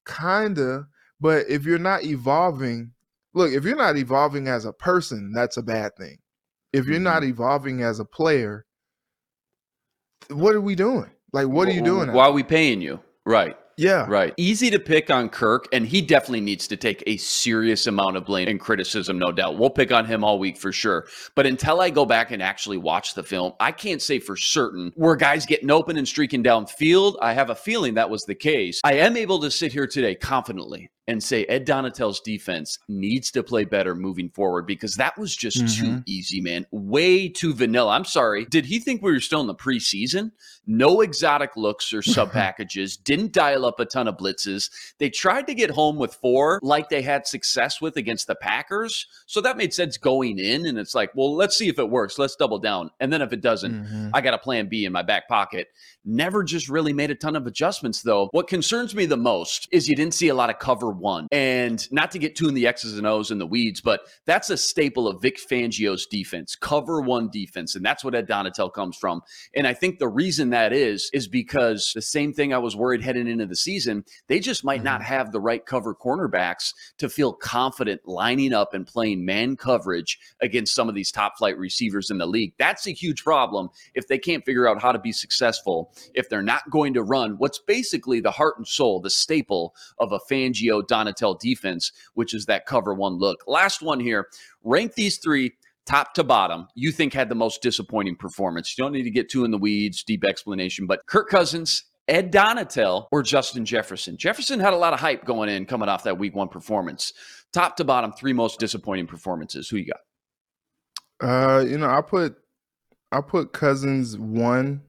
kinda. 0.06 0.86
But 1.20 1.46
if 1.48 1.64
you're 1.64 1.78
not 1.78 2.04
evolving, 2.04 2.92
look, 3.34 3.52
if 3.52 3.64
you're 3.64 3.76
not 3.76 3.96
evolving 3.96 4.48
as 4.48 4.64
a 4.64 4.72
person, 4.72 5.32
that's 5.32 5.56
a 5.56 5.62
bad 5.62 5.96
thing. 5.96 6.18
If 6.72 6.86
you're 6.86 7.00
not 7.00 7.22
mm-hmm. 7.22 7.32
evolving 7.32 7.82
as 7.82 8.00
a 8.00 8.04
player, 8.04 8.64
what 10.30 10.54
are 10.54 10.60
we 10.60 10.74
doing? 10.74 11.10
Like, 11.32 11.48
what 11.48 11.68
are 11.68 11.72
you 11.72 11.82
doing? 11.82 12.12
Why 12.12 12.26
are 12.26 12.32
we 12.32 12.42
paying 12.42 12.80
you? 12.80 13.00
Right. 13.24 13.56
Yeah. 13.80 14.04
Right. 14.08 14.34
Easy 14.36 14.68
to 14.70 14.78
pick 14.78 15.08
on 15.08 15.30
Kirk, 15.30 15.66
and 15.72 15.86
he 15.86 16.02
definitely 16.02 16.42
needs 16.42 16.68
to 16.68 16.76
take 16.76 17.02
a 17.06 17.16
serious 17.16 17.86
amount 17.86 18.18
of 18.18 18.26
blame 18.26 18.46
and 18.46 18.60
criticism, 18.60 19.18
no 19.18 19.32
doubt. 19.32 19.56
We'll 19.56 19.70
pick 19.70 19.90
on 19.90 20.04
him 20.04 20.22
all 20.22 20.38
week 20.38 20.58
for 20.58 20.70
sure. 20.70 21.06
But 21.34 21.46
until 21.46 21.80
I 21.80 21.88
go 21.88 22.04
back 22.04 22.30
and 22.30 22.42
actually 22.42 22.76
watch 22.76 23.14
the 23.14 23.22
film, 23.22 23.54
I 23.58 23.72
can't 23.72 24.02
say 24.02 24.18
for 24.18 24.36
certain 24.36 24.92
were 24.96 25.16
guys 25.16 25.46
getting 25.46 25.70
open 25.70 25.96
and 25.96 26.06
streaking 26.06 26.44
downfield. 26.44 27.16
I 27.22 27.32
have 27.32 27.48
a 27.48 27.54
feeling 27.54 27.94
that 27.94 28.10
was 28.10 28.22
the 28.24 28.34
case. 28.34 28.82
I 28.84 28.94
am 28.94 29.16
able 29.16 29.40
to 29.40 29.50
sit 29.50 29.72
here 29.72 29.86
today 29.86 30.14
confidently 30.14 30.90
and 31.10 31.20
say 31.20 31.44
Ed 31.46 31.66
Donatell's 31.66 32.20
defense 32.20 32.78
needs 32.88 33.32
to 33.32 33.42
play 33.42 33.64
better 33.64 33.96
moving 33.96 34.30
forward 34.30 34.64
because 34.64 34.94
that 34.94 35.18
was 35.18 35.34
just 35.34 35.58
mm-hmm. 35.58 35.96
too 35.96 36.02
easy, 36.06 36.40
man. 36.40 36.66
Way 36.70 37.28
too 37.28 37.52
vanilla. 37.52 37.92
I'm 37.92 38.04
sorry. 38.04 38.44
Did 38.44 38.66
he 38.66 38.78
think 38.78 39.02
we 39.02 39.10
were 39.10 39.18
still 39.18 39.40
in 39.40 39.48
the 39.48 39.54
preseason? 39.54 40.30
No 40.68 41.00
exotic 41.00 41.56
looks 41.56 41.92
or 41.92 42.00
sub 42.02 42.30
packages, 42.30 42.96
didn't 42.96 43.32
dial 43.32 43.66
up 43.66 43.80
a 43.80 43.86
ton 43.86 44.06
of 44.06 44.18
blitzes. 44.18 44.70
They 44.98 45.10
tried 45.10 45.48
to 45.48 45.54
get 45.54 45.70
home 45.70 45.96
with 45.96 46.14
four 46.14 46.60
like 46.62 46.90
they 46.90 47.02
had 47.02 47.26
success 47.26 47.80
with 47.80 47.96
against 47.96 48.28
the 48.28 48.36
Packers. 48.36 49.08
So 49.26 49.40
that 49.40 49.56
made 49.56 49.74
sense 49.74 49.96
going 49.96 50.38
in. 50.38 50.64
And 50.64 50.78
it's 50.78 50.94
like, 50.94 51.10
well, 51.16 51.34
let's 51.34 51.58
see 51.58 51.68
if 51.68 51.80
it 51.80 51.90
works. 51.90 52.20
Let's 52.20 52.36
double 52.36 52.60
down. 52.60 52.90
And 53.00 53.12
then 53.12 53.20
if 53.20 53.32
it 53.32 53.40
doesn't, 53.40 53.84
mm-hmm. 53.84 54.10
I 54.14 54.20
got 54.20 54.34
a 54.34 54.38
plan 54.38 54.68
B 54.68 54.84
in 54.84 54.92
my 54.92 55.02
back 55.02 55.26
pocket. 55.26 55.66
Never 56.04 56.42
just 56.42 56.68
really 56.68 56.92
made 56.92 57.10
a 57.10 57.14
ton 57.14 57.36
of 57.36 57.46
adjustments, 57.46 58.02
though. 58.02 58.28
What 58.32 58.48
concerns 58.48 58.94
me 58.94 59.04
the 59.04 59.16
most 59.18 59.68
is 59.70 59.88
you 59.88 59.94
didn't 59.94 60.14
see 60.14 60.28
a 60.28 60.34
lot 60.34 60.48
of 60.48 60.58
cover 60.58 60.90
one. 60.90 61.28
And 61.30 61.86
not 61.92 62.10
to 62.12 62.18
get 62.18 62.36
too 62.36 62.48
in 62.48 62.54
the 62.54 62.66
X's 62.66 62.96
and 62.96 63.06
O's 63.06 63.30
and 63.30 63.40
the 63.40 63.46
weeds, 63.46 63.80
but 63.80 64.00
that's 64.24 64.48
a 64.48 64.56
staple 64.56 65.06
of 65.06 65.20
Vic 65.20 65.38
Fangio's 65.38 66.06
defense, 66.06 66.56
cover 66.56 67.02
one 67.02 67.28
defense. 67.30 67.74
And 67.74 67.84
that's 67.84 68.02
what 68.02 68.14
Ed 68.14 68.28
Donatell 68.28 68.72
comes 68.72 68.96
from. 68.96 69.20
And 69.54 69.66
I 69.66 69.74
think 69.74 69.98
the 69.98 70.08
reason 70.08 70.50
that 70.50 70.72
is, 70.72 71.10
is 71.12 71.28
because 71.28 71.92
the 71.94 72.02
same 72.02 72.32
thing 72.32 72.54
I 72.54 72.58
was 72.58 72.74
worried 72.74 73.02
heading 73.02 73.28
into 73.28 73.46
the 73.46 73.56
season, 73.56 74.04
they 74.28 74.40
just 74.40 74.64
might 74.64 74.78
mm-hmm. 74.78 74.84
not 74.84 75.02
have 75.02 75.32
the 75.32 75.40
right 75.40 75.64
cover 75.64 75.94
cornerbacks 75.94 76.72
to 76.98 77.10
feel 77.10 77.32
confident 77.32 78.00
lining 78.06 78.54
up 78.54 78.72
and 78.72 78.86
playing 78.86 79.24
man 79.24 79.56
coverage 79.56 80.18
against 80.40 80.74
some 80.74 80.88
of 80.88 80.94
these 80.94 81.12
top 81.12 81.36
flight 81.36 81.58
receivers 81.58 82.10
in 82.10 82.16
the 82.18 82.26
league. 82.26 82.54
That's 82.58 82.86
a 82.86 82.92
huge 82.92 83.22
problem 83.22 83.68
if 83.94 84.08
they 84.08 84.18
can't 84.18 84.44
figure 84.44 84.66
out 84.66 84.80
how 84.80 84.92
to 84.92 84.98
be 84.98 85.12
successful 85.12 85.89
if 86.14 86.28
they're 86.28 86.42
not 86.42 86.70
going 86.70 86.94
to 86.94 87.02
run 87.02 87.36
what's 87.38 87.58
basically 87.58 88.20
the 88.20 88.30
heart 88.30 88.54
and 88.58 88.66
soul, 88.66 89.00
the 89.00 89.10
staple 89.10 89.74
of 89.98 90.12
a 90.12 90.20
Fangio 90.30 90.82
Donatell 90.82 91.38
defense, 91.38 91.92
which 92.14 92.34
is 92.34 92.46
that 92.46 92.66
cover 92.66 92.94
one 92.94 93.14
look. 93.14 93.44
Last 93.46 93.82
one 93.82 94.00
here. 94.00 94.28
Rank 94.62 94.94
these 94.94 95.18
three 95.18 95.52
top 95.86 96.14
to 96.14 96.24
bottom, 96.24 96.68
you 96.74 96.92
think 96.92 97.12
had 97.12 97.28
the 97.28 97.34
most 97.34 97.62
disappointing 97.62 98.16
performance. 98.16 98.76
You 98.76 98.84
don't 98.84 98.92
need 98.92 99.02
to 99.02 99.10
get 99.10 99.28
too 99.28 99.44
in 99.44 99.50
the 99.50 99.58
weeds, 99.58 100.04
deep 100.04 100.24
explanation, 100.24 100.86
but 100.86 101.04
Kirk 101.06 101.28
Cousins, 101.28 101.84
Ed 102.06 102.32
Donatell, 102.32 103.06
or 103.10 103.22
Justin 103.22 103.64
Jefferson. 103.64 104.16
Jefferson 104.16 104.60
had 104.60 104.72
a 104.72 104.76
lot 104.76 104.92
of 104.92 105.00
hype 105.00 105.24
going 105.24 105.48
in 105.48 105.66
coming 105.66 105.88
off 105.88 106.04
that 106.04 106.18
week 106.18 106.34
one 106.34 106.48
performance. 106.48 107.12
Top 107.52 107.76
to 107.76 107.84
bottom, 107.84 108.12
three 108.12 108.32
most 108.32 108.60
disappointing 108.60 109.06
performances. 109.06 109.68
Who 109.68 109.78
you 109.78 109.86
got? 109.86 110.00
Uh, 111.28 111.64
you 111.64 111.76
know, 111.76 111.88
I 111.88 112.00
put 112.02 112.36
I 113.12 113.20
put 113.20 113.52
Cousins 113.52 114.16
one, 114.16 114.82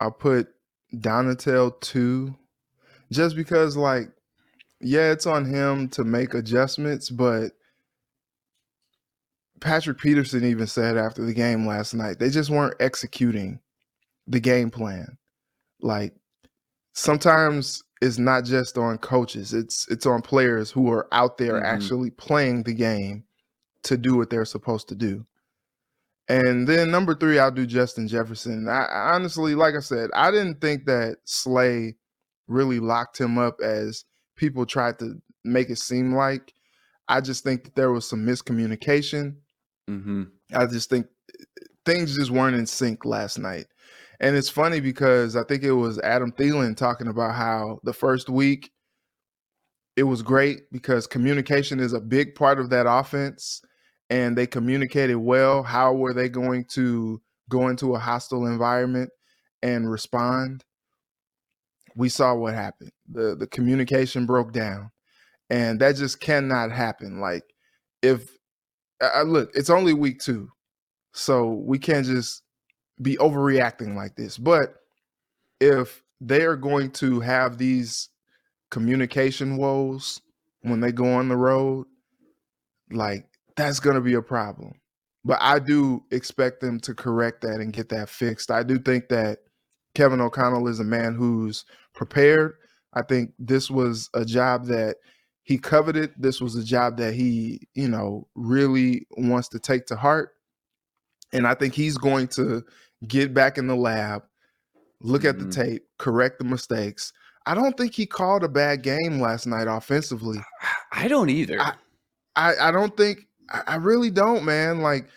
I'll 0.00 0.10
put 0.10 0.48
Donatell 0.94 1.80
two, 1.80 2.34
just 3.10 3.36
because 3.36 3.76
like, 3.76 4.10
yeah, 4.80 5.10
it's 5.10 5.26
on 5.26 5.44
him 5.44 5.88
to 5.90 6.04
make 6.04 6.34
adjustments, 6.34 7.10
but 7.10 7.52
Patrick 9.60 9.98
Peterson 9.98 10.44
even 10.44 10.66
said 10.66 10.96
after 10.96 11.24
the 11.24 11.34
game 11.34 11.66
last 11.66 11.94
night, 11.94 12.18
they 12.18 12.30
just 12.30 12.50
weren't 12.50 12.76
executing 12.80 13.60
the 14.26 14.40
game 14.40 14.70
plan. 14.70 15.18
Like 15.80 16.14
sometimes 16.92 17.82
it's 18.00 18.18
not 18.18 18.44
just 18.44 18.78
on 18.78 18.98
coaches, 18.98 19.52
it's 19.52 19.88
it's 19.88 20.06
on 20.06 20.22
players 20.22 20.70
who 20.70 20.90
are 20.92 21.08
out 21.12 21.38
there 21.38 21.54
mm-hmm. 21.54 21.66
actually 21.66 22.10
playing 22.10 22.62
the 22.62 22.74
game 22.74 23.24
to 23.84 23.96
do 23.96 24.16
what 24.16 24.30
they're 24.30 24.44
supposed 24.44 24.88
to 24.88 24.94
do. 24.94 25.24
And 26.28 26.68
then 26.68 26.90
number 26.90 27.14
three, 27.14 27.38
I'll 27.38 27.50
do 27.50 27.66
Justin 27.66 28.06
Jefferson. 28.06 28.68
I, 28.68 28.84
I 28.84 29.14
honestly, 29.14 29.54
like 29.54 29.74
I 29.74 29.80
said, 29.80 30.10
I 30.14 30.30
didn't 30.30 30.60
think 30.60 30.84
that 30.84 31.16
Slay 31.24 31.96
really 32.48 32.80
locked 32.80 33.18
him 33.18 33.38
up 33.38 33.60
as 33.62 34.04
people 34.36 34.66
tried 34.66 34.98
to 34.98 35.20
make 35.44 35.70
it 35.70 35.78
seem 35.78 36.14
like. 36.14 36.52
I 37.08 37.22
just 37.22 37.44
think 37.44 37.64
that 37.64 37.74
there 37.74 37.90
was 37.90 38.06
some 38.06 38.26
miscommunication. 38.26 39.36
Mm-hmm. 39.88 40.24
I 40.52 40.66
just 40.66 40.90
think 40.90 41.06
things 41.86 42.14
just 42.14 42.30
weren't 42.30 42.56
in 42.56 42.66
sync 42.66 43.06
last 43.06 43.38
night. 43.38 43.66
And 44.20 44.36
it's 44.36 44.50
funny 44.50 44.80
because 44.80 45.36
I 45.36 45.44
think 45.44 45.62
it 45.62 45.72
was 45.72 45.98
Adam 46.00 46.32
Thielen 46.32 46.76
talking 46.76 47.06
about 47.06 47.34
how 47.34 47.80
the 47.84 47.92
first 47.92 48.28
week 48.28 48.70
it 49.96 50.02
was 50.02 50.22
great 50.22 50.70
because 50.70 51.06
communication 51.06 51.80
is 51.80 51.92
a 51.92 52.00
big 52.00 52.34
part 52.34 52.60
of 52.60 52.70
that 52.70 52.86
offense 52.88 53.62
and 54.10 54.36
they 54.36 54.46
communicated 54.46 55.16
well. 55.16 55.62
How 55.62 55.92
were 55.92 56.14
they 56.14 56.28
going 56.28 56.64
to 56.70 57.20
go 57.48 57.68
into 57.68 57.94
a 57.94 57.98
hostile 57.98 58.46
environment 58.46 59.10
and 59.62 59.90
respond? 59.90 60.64
We 61.96 62.08
saw 62.08 62.34
what 62.34 62.54
happened. 62.54 62.92
The 63.10 63.36
the 63.36 63.46
communication 63.46 64.26
broke 64.26 64.52
down. 64.52 64.90
And 65.50 65.80
that 65.80 65.96
just 65.96 66.20
cannot 66.20 66.72
happen. 66.72 67.20
Like 67.20 67.42
if 68.02 68.36
I 69.00 69.22
look, 69.22 69.50
it's 69.54 69.70
only 69.70 69.94
week 69.94 70.20
2. 70.20 70.48
So 71.12 71.52
we 71.52 71.78
can't 71.78 72.06
just 72.06 72.42
be 73.00 73.16
overreacting 73.16 73.96
like 73.96 74.16
this. 74.16 74.38
But 74.38 74.74
if 75.60 76.02
they 76.20 76.42
are 76.42 76.56
going 76.56 76.90
to 76.92 77.20
have 77.20 77.58
these 77.58 78.08
communication 78.70 79.56
woes 79.56 80.20
when 80.62 80.80
they 80.80 80.92
go 80.92 81.12
on 81.14 81.28
the 81.28 81.36
road, 81.36 81.86
like 82.90 83.27
that's 83.58 83.80
going 83.80 83.96
to 83.96 84.00
be 84.00 84.14
a 84.14 84.22
problem. 84.22 84.72
But 85.24 85.38
I 85.40 85.58
do 85.58 86.02
expect 86.10 86.60
them 86.60 86.80
to 86.80 86.94
correct 86.94 87.42
that 87.42 87.60
and 87.60 87.72
get 87.72 87.90
that 87.90 88.08
fixed. 88.08 88.50
I 88.50 88.62
do 88.62 88.78
think 88.78 89.08
that 89.08 89.40
Kevin 89.94 90.20
O'Connell 90.20 90.68
is 90.68 90.80
a 90.80 90.84
man 90.84 91.14
who's 91.14 91.64
prepared. 91.94 92.54
I 92.94 93.02
think 93.02 93.32
this 93.38 93.70
was 93.70 94.08
a 94.14 94.24
job 94.24 94.66
that 94.66 94.96
he 95.42 95.58
coveted. 95.58 96.12
This 96.16 96.40
was 96.40 96.54
a 96.56 96.64
job 96.64 96.96
that 96.98 97.14
he, 97.14 97.68
you 97.74 97.88
know, 97.88 98.28
really 98.34 99.06
wants 99.16 99.48
to 99.48 99.58
take 99.58 99.86
to 99.86 99.96
heart. 99.96 100.30
And 101.32 101.46
I 101.46 101.54
think 101.54 101.74
he's 101.74 101.98
going 101.98 102.28
to 102.28 102.64
get 103.06 103.34
back 103.34 103.58
in 103.58 103.66
the 103.66 103.76
lab, 103.76 104.22
look 105.00 105.22
mm-hmm. 105.22 105.28
at 105.28 105.38
the 105.38 105.44
mm-hmm. 105.44 105.62
tape, 105.72 105.82
correct 105.98 106.38
the 106.38 106.44
mistakes. 106.44 107.12
I 107.44 107.54
don't 107.54 107.76
think 107.76 107.94
he 107.94 108.06
called 108.06 108.44
a 108.44 108.48
bad 108.48 108.82
game 108.82 109.20
last 109.20 109.46
night 109.46 109.66
offensively. 109.68 110.38
I 110.92 111.08
don't 111.08 111.30
either. 111.30 111.60
I, 111.60 111.74
I, 112.36 112.68
I 112.68 112.70
don't 112.70 112.96
think 112.96 113.27
I, 113.50 113.76
really 113.76 114.10
don't, 114.10 114.44
man. 114.44 114.80
Like, 114.80 115.08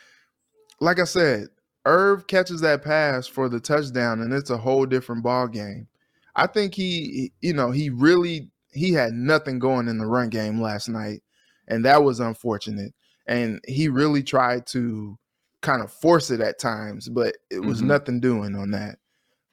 like 0.80 1.00
I 1.00 1.04
said, 1.04 1.48
Irv 1.86 2.28
catches 2.28 2.62
that 2.62 2.84
pass 2.84 3.28
for 3.28 3.50
the 3.50 3.60
touchdown, 3.60 4.22
and 4.22 4.34
it's 4.34 4.50
a 4.50 4.58
whole 4.58 4.86
different 4.86 5.24
ball 5.24 5.48
game. 5.48 5.88
I 6.36 6.48
think 6.48 6.74
he, 6.74 7.34
you 7.42 7.54
know, 7.54 7.72
he 7.72 7.90
really 7.90 8.50
he 8.74 8.94
had 8.94 9.14
nothing 9.14 9.60
going 9.60 9.88
in 9.88 9.98
the 9.98 10.06
run 10.06 10.30
game 10.30 10.62
last 10.62 10.88
night, 10.88 11.22
and 11.68 11.84
that 11.86 12.04
was 12.04 12.20
unfortunate. 12.20 12.94
And 13.28 13.60
he 13.68 13.88
really 13.88 14.24
tried 14.24 14.66
to 14.68 15.18
kind 15.62 15.82
of 15.82 15.92
force 15.92 16.32
it 16.32 16.42
at 16.42 16.60
times, 16.60 17.10
but 17.10 17.38
it 17.50 17.60
was 17.60 17.80
mm-hmm. 17.80 17.88
nothing 17.88 18.20
doing 18.20 18.56
on 18.56 18.72
that. 18.72 18.98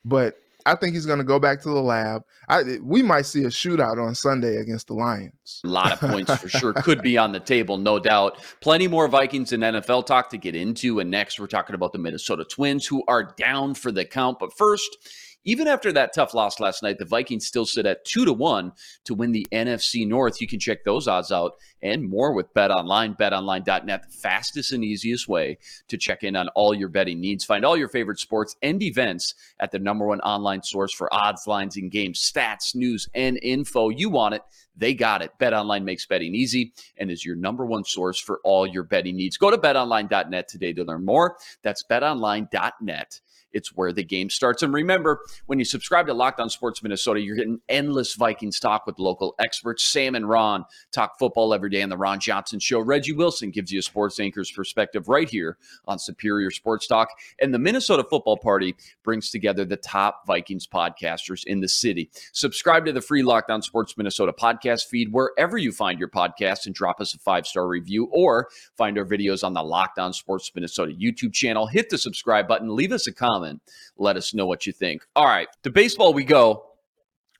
But 0.04 0.38
I 0.66 0.74
think 0.74 0.94
he's 0.94 1.06
going 1.06 1.18
to 1.18 1.24
go 1.24 1.38
back 1.38 1.62
to 1.62 1.68
the 1.68 1.80
lab. 1.80 2.22
I, 2.48 2.78
we 2.82 3.02
might 3.02 3.26
see 3.26 3.44
a 3.44 3.48
shootout 3.48 4.04
on 4.04 4.14
Sunday 4.14 4.56
against 4.56 4.88
the 4.88 4.94
Lions. 4.94 5.60
A 5.64 5.68
lot 5.68 5.92
of 5.92 6.00
points 6.10 6.34
for 6.36 6.48
sure 6.48 6.72
could 6.82 7.00
be 7.00 7.16
on 7.16 7.32
the 7.32 7.40
table, 7.40 7.78
no 7.78 7.98
doubt. 7.98 8.38
Plenty 8.60 8.88
more 8.88 9.08
Vikings 9.08 9.52
and 9.52 9.62
NFL 9.62 10.06
talk 10.06 10.30
to 10.30 10.38
get 10.38 10.54
into. 10.54 11.00
And 11.00 11.10
next, 11.10 11.38
we're 11.38 11.46
talking 11.46 11.74
about 11.74 11.92
the 11.92 11.98
Minnesota 11.98 12.44
Twins, 12.44 12.86
who 12.86 13.02
are 13.08 13.34
down 13.36 13.74
for 13.74 13.92
the 13.92 14.04
count. 14.04 14.38
But 14.38 14.56
first, 14.56 14.96
even 15.44 15.66
after 15.66 15.92
that 15.92 16.12
tough 16.12 16.34
loss 16.34 16.60
last 16.60 16.82
night, 16.82 16.98
the 16.98 17.04
Vikings 17.04 17.46
still 17.46 17.64
sit 17.64 17.86
at 17.86 18.04
two 18.04 18.24
to 18.24 18.32
one 18.32 18.72
to 19.04 19.14
win 19.14 19.32
the 19.32 19.46
NFC 19.52 20.06
North. 20.06 20.40
You 20.40 20.46
can 20.46 20.58
check 20.58 20.84
those 20.84 21.08
odds 21.08 21.32
out 21.32 21.52
and 21.82 22.08
more 22.08 22.32
with 22.32 22.52
Bet 22.54 22.70
Online. 22.70 23.14
BetOnline.net, 23.14 24.02
the 24.02 24.16
fastest 24.16 24.72
and 24.72 24.84
easiest 24.84 25.28
way 25.28 25.58
to 25.88 25.96
check 25.96 26.24
in 26.24 26.36
on 26.36 26.48
all 26.50 26.74
your 26.74 26.88
betting 26.88 27.20
needs. 27.20 27.44
Find 27.44 27.64
all 27.64 27.76
your 27.76 27.88
favorite 27.88 28.18
sports 28.18 28.56
and 28.62 28.82
events 28.82 29.34
at 29.60 29.70
the 29.70 29.78
number 29.78 30.06
one 30.06 30.20
online 30.20 30.62
source 30.62 30.92
for 30.92 31.12
odds, 31.12 31.46
lines, 31.46 31.76
and 31.76 31.90
games, 31.90 32.20
stats, 32.20 32.74
news, 32.74 33.08
and 33.14 33.38
info. 33.42 33.88
You 33.88 34.10
want 34.10 34.34
it. 34.34 34.42
They 34.76 34.94
got 34.94 35.22
it. 35.22 35.32
BetOnline 35.40 35.84
makes 35.84 36.06
betting 36.06 36.34
easy 36.34 36.72
and 36.96 37.10
is 37.10 37.24
your 37.24 37.36
number 37.36 37.66
one 37.66 37.84
source 37.84 38.18
for 38.18 38.40
all 38.44 38.66
your 38.66 38.84
betting 38.84 39.16
needs. 39.16 39.36
Go 39.36 39.50
to 39.50 39.58
betonline.net 39.58 40.48
today 40.48 40.72
to 40.72 40.84
learn 40.84 41.04
more. 41.04 41.36
That's 41.62 41.82
betonline.net 41.90 43.20
it's 43.52 43.74
where 43.74 43.92
the 43.92 44.04
game 44.04 44.30
starts. 44.30 44.62
And 44.62 44.72
remember, 44.72 45.20
when 45.46 45.58
you 45.58 45.64
subscribe 45.64 46.06
to 46.06 46.14
Locked 46.14 46.40
On 46.40 46.50
Sports 46.50 46.82
Minnesota, 46.82 47.20
you're 47.20 47.36
getting 47.36 47.60
endless 47.68 48.14
Vikings 48.14 48.60
talk 48.60 48.86
with 48.86 48.98
local 48.98 49.34
experts. 49.38 49.84
Sam 49.84 50.14
and 50.14 50.28
Ron 50.28 50.64
talk 50.92 51.18
football 51.18 51.54
every 51.54 51.67
day 51.68 51.82
on 51.82 51.88
the 51.88 51.96
Ron 51.96 52.20
Johnson 52.20 52.58
Show. 52.58 52.80
Reggie 52.80 53.12
Wilson 53.12 53.50
gives 53.50 53.72
you 53.72 53.80
a 53.80 53.82
sports 53.82 54.20
anchor's 54.20 54.50
perspective 54.50 55.08
right 55.08 55.28
here 55.28 55.58
on 55.86 55.98
Superior 55.98 56.50
Sports 56.50 56.86
Talk. 56.86 57.08
And 57.40 57.52
the 57.52 57.58
Minnesota 57.58 58.04
Football 58.04 58.36
Party 58.36 58.76
brings 59.02 59.30
together 59.30 59.64
the 59.64 59.76
top 59.76 60.26
Vikings 60.26 60.66
podcasters 60.66 61.44
in 61.44 61.60
the 61.60 61.68
city. 61.68 62.10
Subscribe 62.32 62.86
to 62.86 62.92
the 62.92 63.00
free 63.00 63.22
Locked 63.22 63.50
On 63.50 63.62
Sports 63.62 63.96
Minnesota 63.96 64.32
podcast 64.32 64.86
feed 64.86 65.12
wherever 65.12 65.58
you 65.58 65.72
find 65.72 65.98
your 65.98 66.08
podcast 66.08 66.66
and 66.66 66.74
drop 66.74 67.00
us 67.00 67.14
a 67.14 67.18
five 67.18 67.46
star 67.46 67.66
review 67.66 68.08
or 68.12 68.48
find 68.76 68.98
our 68.98 69.04
videos 69.04 69.44
on 69.44 69.54
the 69.54 69.62
Locked 69.62 69.98
On 69.98 70.12
Sports 70.12 70.50
Minnesota 70.54 70.92
YouTube 70.92 71.32
channel. 71.32 71.66
Hit 71.66 71.90
the 71.90 71.98
subscribe 71.98 72.48
button, 72.48 72.74
leave 72.74 72.92
us 72.92 73.06
a 73.06 73.12
comment. 73.12 73.60
Let 73.96 74.16
us 74.16 74.34
know 74.34 74.46
what 74.46 74.66
you 74.66 74.72
think. 74.72 75.06
All 75.16 75.26
right, 75.26 75.48
to 75.62 75.70
baseball 75.70 76.14
we 76.14 76.24
go. 76.24 76.67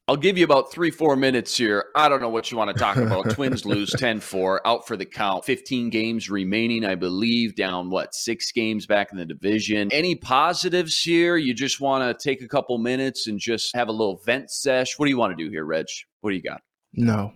I'll 0.09 0.16
give 0.16 0.38
you 0.38 0.44
about 0.44 0.73
three, 0.73 0.90
four 0.90 1.16
minutes 1.16 1.55
here. 1.55 1.85
I 1.94 2.09
don't 2.09 2.23
know 2.23 2.31
what 2.31 2.51
you 2.51 2.57
want 2.57 2.75
to 2.75 2.79
talk 2.79 2.97
about. 2.97 3.29
Twins 3.35 3.66
lose 3.66 3.90
10 3.90 4.21
4, 4.21 4.66
out 4.66 4.87
for 4.87 4.97
the 4.97 5.05
count. 5.05 5.44
15 5.44 5.90
games 5.90 6.31
remaining, 6.31 6.83
I 6.87 6.94
believe, 6.94 7.55
down 7.55 7.90
what, 7.90 8.14
six 8.14 8.51
games 8.51 8.87
back 8.87 9.12
in 9.12 9.18
the 9.18 9.27
division. 9.27 9.90
Any 9.92 10.14
positives 10.14 10.99
here? 10.99 11.37
You 11.37 11.53
just 11.53 11.79
want 11.79 12.18
to 12.18 12.29
take 12.29 12.40
a 12.40 12.49
couple 12.49 12.79
minutes 12.79 13.27
and 13.27 13.38
just 13.38 13.77
have 13.77 13.88
a 13.88 13.92
little 13.92 14.16
vent 14.25 14.51
sesh? 14.51 14.99
What 14.99 15.05
do 15.05 15.11
you 15.11 15.18
want 15.18 15.37
to 15.37 15.44
do 15.44 15.51
here, 15.51 15.66
Reg? 15.66 15.85
What 16.23 16.31
do 16.31 16.37
you 16.37 16.42
got? 16.42 16.62
No, 16.94 17.35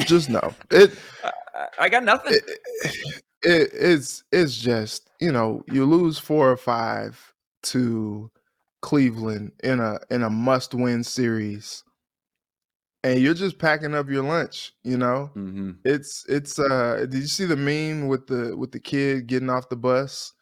just 0.00 0.28
no. 0.28 0.54
It. 0.72 0.92
I 1.78 1.88
got 1.88 2.02
nothing. 2.02 2.34
It, 2.34 2.42
it, 3.42 3.70
it's 3.72 4.24
it's 4.32 4.58
just 4.58 5.08
you 5.20 5.30
know 5.30 5.62
you 5.68 5.84
lose 5.84 6.18
four 6.18 6.50
or 6.50 6.56
five 6.56 7.32
to 7.62 8.30
Cleveland 8.86 9.50
in 9.64 9.80
a 9.80 9.98
in 10.10 10.22
a 10.22 10.30
must 10.30 10.72
win 10.72 11.02
series, 11.02 11.82
and 13.02 13.18
you're 13.18 13.34
just 13.34 13.58
packing 13.58 13.96
up 13.96 14.08
your 14.08 14.22
lunch. 14.22 14.74
You 14.84 14.96
know, 14.96 15.32
mm-hmm. 15.34 15.72
it's 15.84 16.24
it's. 16.28 16.56
uh 16.60 16.98
Did 17.00 17.14
you 17.14 17.26
see 17.26 17.46
the 17.46 17.56
meme 17.56 18.06
with 18.06 18.28
the 18.28 18.56
with 18.56 18.70
the 18.70 18.78
kid 18.78 19.26
getting 19.26 19.50
off 19.50 19.68
the 19.68 19.74
bus 19.76 20.34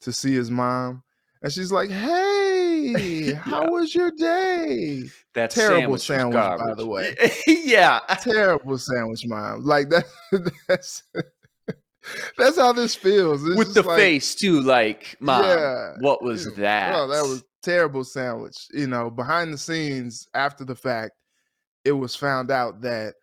to 0.00 0.12
see 0.12 0.32
his 0.32 0.50
mom, 0.50 1.02
and 1.42 1.52
she's 1.52 1.70
like, 1.72 1.90
"Hey, 1.90 2.94
yeah. 3.32 3.34
how 3.34 3.70
was 3.70 3.94
your 3.94 4.12
day?" 4.12 5.02
That 5.34 5.50
terrible 5.50 5.98
sandwich, 5.98 6.36
sandwich 6.38 6.58
by 6.68 6.74
the 6.74 6.86
way. 6.86 7.14
yeah, 7.46 8.00
terrible 8.22 8.78
sandwich, 8.78 9.26
mom. 9.26 9.62
Like 9.62 9.90
that. 9.90 10.06
That's 10.68 11.02
that's 12.38 12.56
how 12.56 12.72
this 12.72 12.94
feels. 12.94 13.46
It's 13.46 13.58
With 13.58 13.74
the 13.74 13.82
like, 13.82 13.98
face 13.98 14.34
too, 14.34 14.62
like, 14.62 15.16
mom, 15.20 15.44
Yeah. 15.44 15.92
what 16.00 16.22
was 16.22 16.54
that? 16.54 16.94
Oh, 16.94 17.06
that 17.06 17.22
was 17.22 17.44
terrible 17.62 18.04
sandwich. 18.04 18.66
You 18.72 18.86
know, 18.86 19.10
behind 19.10 19.52
the 19.52 19.58
scenes, 19.58 20.28
after 20.34 20.64
the 20.64 20.74
fact, 20.76 21.12
it 21.84 21.92
was 21.92 22.14
found 22.16 22.50
out 22.50 22.80
that 22.82 23.14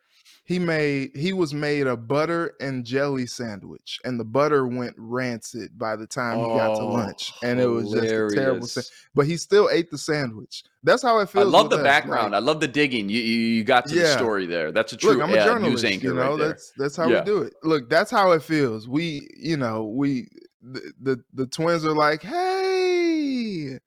he 0.44 0.60
made 0.60 1.12
he 1.14 1.34
was 1.34 1.54
made 1.54 1.88
a 1.88 1.98
butter 1.98 2.54
and 2.62 2.86
jelly 2.86 3.26
sandwich, 3.26 4.00
and 4.06 4.18
the 4.20 4.24
butter 4.26 4.66
went 4.66 4.96
rancid 4.98 5.78
by 5.78 5.96
the 5.98 6.08
time 6.08 6.40
he 6.40 6.46
got 6.46 6.76
to 6.76 6.82
Oh, 6.82 6.88
lunch, 6.88 7.34
and 7.44 7.60
it 7.60 7.66
was 7.68 7.92
just 7.92 8.04
a 8.06 8.30
terrible. 8.34 8.66
Sa- 8.68 8.82
but 9.14 9.26
he 9.28 9.36
still 9.38 9.70
ate 9.72 9.92
the 9.92 9.98
sandwich. 9.98 10.64
That's 10.84 11.04
how 11.04 11.20
it 11.20 11.30
feels. 11.30 11.46
I 11.46 11.50
love 11.50 11.70
the 11.70 11.78
us, 11.78 11.84
background. 11.84 12.32
like- 12.32 12.42
I 12.42 12.46
love 12.46 12.62
the 12.62 12.68
digging. 12.68 13.10
You 13.10 13.20
you, 13.20 13.40
you 13.56 13.64
got 13.66 13.88
to 13.88 13.96
the 13.96 14.08
story 14.08 14.46
there. 14.46 14.72
That's 14.72 14.94
a 14.94 14.98
true 14.98 15.14
Look, 15.16 15.22
I'm 15.24 15.30
a 15.32 15.36
news 15.36 15.44
journalist. 15.46 15.86
anchor 15.86 16.08
You 16.08 16.14
know, 16.14 16.30
right 16.32 16.40
that's 16.40 16.72
that's 16.78 16.96
how 16.96 17.08
Yeah. 17.10 17.20
we 17.20 17.26
do 17.26 17.42
it. 17.42 17.54
Look, 17.64 17.90
that's 17.90 18.10
how 18.12 18.32
it 18.32 18.42
feels. 18.42 18.88
We, 18.88 19.28
you 19.36 19.58
know, 19.58 19.84
we 19.86 20.30
the, 20.62 20.94
the 21.02 21.24
the 21.34 21.48
twins 21.48 21.84
are 21.86 21.94
like, 21.96 22.22
hey, 22.24 23.80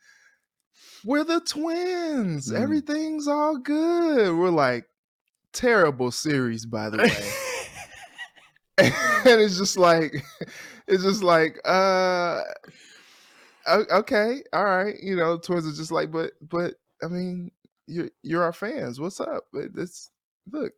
we're 1.05 1.25
the 1.25 1.41
twins. 1.41 2.51
Mhm. 2.51 2.61
Everything's 2.61 3.29
all 3.29 3.59
good. 3.59 4.37
We're 4.37 4.51
like, 4.51 4.87
terrible 5.53 6.11
series, 6.11 6.67
by 6.67 6.91
the 6.91 6.99
way. 6.99 7.33
and 8.79 9.41
it's 9.41 9.59
just 9.59 9.77
like, 9.77 10.15
it's 10.87 11.03
just 11.03 11.23
like, 11.23 11.59
uh, 11.65 12.43
okay, 13.69 14.43
all 14.53 14.65
right. 14.65 14.97
You 15.03 15.17
know, 15.17 15.39
twins 15.39 15.67
are 15.67 15.77
just 15.77 15.93
like, 15.93 16.11
but 16.11 16.33
but 16.41 16.75
I 17.03 17.09
mean, 17.09 17.51
you're 17.87 18.11
you're 18.23 18.43
our 18.43 18.53
fans. 18.53 18.99
What's 18.99 19.21
up? 19.21 19.45
It's 19.53 20.11
look. 20.51 20.73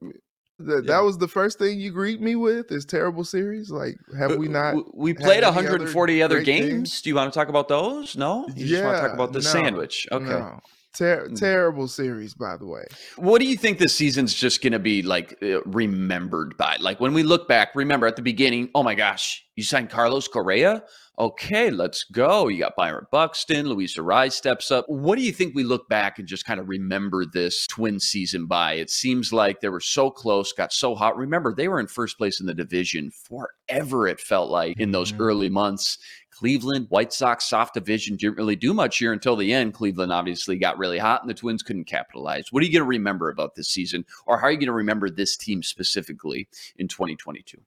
That, 0.67 0.85
Yeah. 0.85 0.95
that 0.97 1.01
was 1.05 1.19
the 1.19 1.29
first 1.29 1.59
thing 1.59 1.81
you 1.81 1.91
greet 1.91 2.21
me 2.21 2.37
with 2.37 2.71
is 2.73 2.85
terrible 2.85 3.25
series. 3.25 3.71
Like, 3.71 3.97
have 4.19 4.37
we 4.37 4.49
not? 4.49 4.75
Uh, 4.77 4.83
We 4.95 5.15
played 5.15 5.39
any 5.39 5.47
other 5.47 5.57
140 5.57 6.23
other 6.23 6.37
great 6.37 6.47
games. 6.47 6.67
things? 6.69 7.03
Do 7.03 7.11
you 7.11 7.17
want 7.17 7.33
to 7.33 7.39
talk 7.39 7.49
about 7.49 7.69
those? 7.69 8.17
No, 8.17 8.47
you 8.57 8.67
just 8.67 8.85
want 8.85 8.97
to 8.97 9.03
talk 9.03 9.13
about 9.15 9.33
the 9.33 9.41
no, 9.41 9.45
sandwich. 9.45 10.07
Okay. 10.11 10.25
No. 10.25 10.61
Ter- 10.95 11.29
Mm. 11.29 11.39
terrible 11.39 11.89
series, 11.89 12.35
by 12.35 12.57
the 12.59 12.67
way. 12.67 12.85
What 13.17 13.41
do 13.41 13.47
you 13.47 13.57
think 13.57 13.79
this 13.79 13.95
season's 13.95 14.35
just 14.35 14.61
going 14.63 14.75
to 14.75 14.79
be 14.79 15.03
like 15.03 15.39
uh, 15.43 15.63
remembered 15.63 16.57
by? 16.59 16.77
Like 16.81 17.01
when 17.01 17.15
we 17.15 17.23
look 17.23 17.49
back, 17.49 17.71
remember 17.75 18.07
at 18.07 18.17
the 18.17 18.23
beginning, 18.23 18.69
oh 18.75 18.83
my 18.83 18.95
gosh, 18.95 19.43
you 19.57 19.63
signed 19.63 19.89
Carlos 19.89 20.29
Correa? 20.29 20.83
Okay, 21.19 21.71
let's 21.71 22.05
go. 22.05 22.49
You 22.49 22.59
got 22.61 22.75
Byron 22.75 23.07
Buxton, 23.13 23.67
Luis 23.69 23.97
Arraez 23.99 24.33
steps 24.33 24.71
up. 24.71 24.87
What 24.89 25.17
do 25.19 25.23
you 25.25 25.31
think 25.33 25.55
we 25.55 25.63
look 25.63 25.87
back 25.89 26.19
and 26.19 26.27
just 26.27 26.47
kind 26.47 26.59
of 26.59 26.69
remember 26.69 27.25
this 27.27 27.67
twin 27.67 28.01
season 28.01 28.47
by? 28.47 28.75
It 28.75 28.91
seems 28.91 29.31
like 29.33 29.61
they 29.61 29.69
were 29.69 29.81
so 29.81 30.11
close, 30.11 30.53
got 30.55 30.73
so 30.73 30.95
hot. 30.95 31.17
Remember, 31.17 31.55
they 31.55 31.69
were 31.69 31.81
in 31.81 31.87
first 31.87 32.17
place 32.19 32.41
in 32.41 32.47
the 32.47 32.55
division 32.55 33.11
forever, 33.11 34.09
it 34.09 34.21
felt 34.21 34.51
like 34.51 34.81
in 34.81 34.91
those 34.91 35.13
Mhm. 35.13 35.21
early 35.21 35.49
months. 35.51 35.99
Cleveland, 36.33 36.87
White 36.89 37.13
Sox, 37.13 37.49
soft 37.49 37.75
division, 37.75 38.17
didn't 38.17 38.39
really 38.39 38.57
do 38.57 38.75
much 38.75 38.99
here 38.99 39.13
until 39.13 39.37
the 39.37 39.53
end. 39.53 39.75
Cleveland 39.75 40.13
obviously 40.13 40.57
got 40.57 40.79
really 40.79 40.99
hot 40.99 41.21
and 41.21 41.31
the 41.31 41.35
Twins 41.35 41.63
couldn't 41.63 41.85
capitalize. 41.85 42.51
What 42.51 42.63
are 42.63 42.67
you 42.67 42.73
going 42.73 42.85
to 42.85 42.89
remember 42.89 43.29
about 43.29 43.55
this 43.55 43.69
season? 43.69 44.05
Or 44.27 44.39
how 44.39 44.47
are 44.47 44.51
you 44.51 44.57
going 44.57 44.67
to 44.67 44.73
remember 44.73 45.11
this 45.11 45.37
team 45.37 45.63
specifically 45.63 46.49
in 46.77 46.89
2022? 46.89 47.59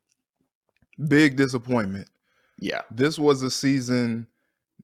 Big 1.07 1.35
disappointment. 1.35 2.09
Yeah. 2.59 2.81
This 2.89 3.19
was 3.19 3.43
a 3.43 3.51
season 3.51 4.27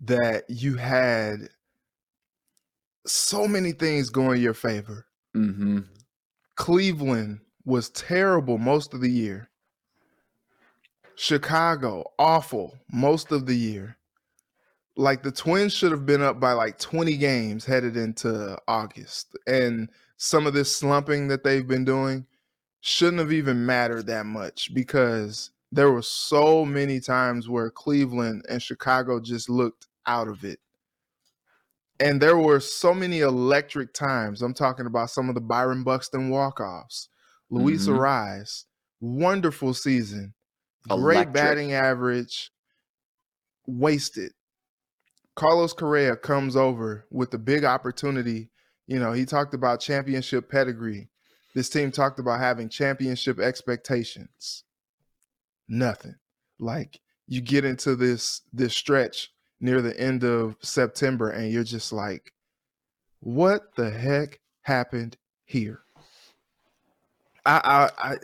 that 0.02 0.46
you 0.48 0.76
had 0.76 1.50
so 3.06 3.48
many 3.48 3.72
things 3.72 4.10
going 4.10 4.42
your 4.42 4.54
favor. 4.54 5.06
Mm-hmm. 5.36 5.80
Cleveland 6.56 7.40
was 7.66 7.90
terrible 7.90 8.58
most 8.58 8.94
of 8.94 9.02
the 9.02 9.10
year. 9.10 9.50
Chicago, 11.22 12.04
awful 12.18 12.76
most 12.92 13.32
of 13.32 13.46
the 13.46 13.54
year. 13.54 13.96
Like 14.96 15.22
the 15.22 15.32
Twins 15.32 15.72
should 15.72 15.92
have 15.92 16.04
been 16.04 16.24
up 16.24 16.40
by 16.40 16.54
like 16.54 16.80
20 16.80 17.16
games 17.16 17.64
headed 17.64 17.96
into 17.96 18.58
August. 18.68 19.38
And 19.46 19.92
some 20.18 20.48
of 20.48 20.56
this 20.56 20.76
slumping 20.76 21.28
that 21.28 21.44
they've 21.44 21.68
been 21.68 21.86
doing 21.86 22.26
shouldn't 22.80 23.20
have 23.20 23.32
even 23.32 23.68
mattered 23.68 24.08
that 24.08 24.26
much 24.26 24.74
because 24.74 25.52
there 25.72 25.92
were 25.92 26.02
so 26.02 26.66
many 26.66 27.00
times 27.00 27.48
where 27.48 27.70
Cleveland 27.70 28.44
and 28.50 28.60
Chicago 28.60 29.20
just 29.20 29.48
looked 29.48 29.86
out 30.08 30.28
of 30.28 30.44
it. 30.44 30.60
And 32.00 32.20
there 32.20 32.38
were 32.40 32.60
so 32.60 32.96
many 32.96 33.20
electric 33.20 33.94
times. 33.94 34.42
I'm 34.42 34.56
talking 34.56 34.88
about 34.88 35.12
some 35.12 35.30
of 35.30 35.36
the 35.36 35.42
Byron 35.42 35.84
Buxton 35.84 36.32
walk-offs. 36.32 37.10
Luis 37.52 37.86
Mhm. 37.86 38.00
Arraez, 38.00 38.66
wonderful 39.00 39.76
season. 39.76 40.34
Great 40.90 41.16
Electric. 41.16 41.34
batting 41.34 41.74
average, 41.74 42.52
wasted. 43.68 44.34
Carlos 45.36 45.74
Correa 45.74 46.16
comes 46.16 46.56
over 46.56 47.06
with 47.10 47.34
a 47.34 47.38
big 47.38 47.64
opportunity. 47.64 48.50
You 48.88 49.00
know, 49.00 49.14
he 49.14 49.26
talked 49.26 49.54
about 49.54 49.80
championship 49.80 50.50
pedigree. 50.50 51.10
This 51.54 51.70
team 51.70 51.92
talked 51.92 52.20
about 52.20 52.40
having 52.40 52.70
championship 52.70 53.40
expectations. 53.40 54.64
Nothing. 55.68 56.16
Like 56.60 57.00
you 57.28 57.42
get 57.42 57.64
into 57.66 57.96
this 57.96 58.42
this 58.52 58.76
stretch 58.76 59.30
near 59.60 59.82
the 59.82 59.98
end 60.00 60.24
of 60.24 60.56
September 60.62 61.30
and 61.30 61.52
you're 61.52 61.64
just 61.64 61.94
like 61.94 62.34
what 63.20 63.76
the 63.76 63.90
heck 63.90 64.40
happened 64.64 65.18
here? 65.46 65.82
I 67.46 67.90
I, 67.98 68.12
I 68.12 68.16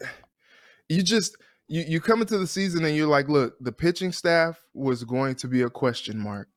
you 0.90 1.04
just 1.04 1.38
you 1.68 1.84
you 1.88 2.00
come 2.02 2.22
into 2.22 2.38
the 2.38 2.48
season 2.48 2.86
and 2.86 2.96
you're 2.96 3.08
like, 3.08 3.28
look, 3.30 3.56
the 3.60 3.72
pitching 3.72 4.12
staff 4.12 4.62
was 4.74 5.04
going 5.04 5.36
to 5.36 5.48
be 5.48 5.62
a 5.64 5.70
question 5.70 6.18
mark. 6.20 6.48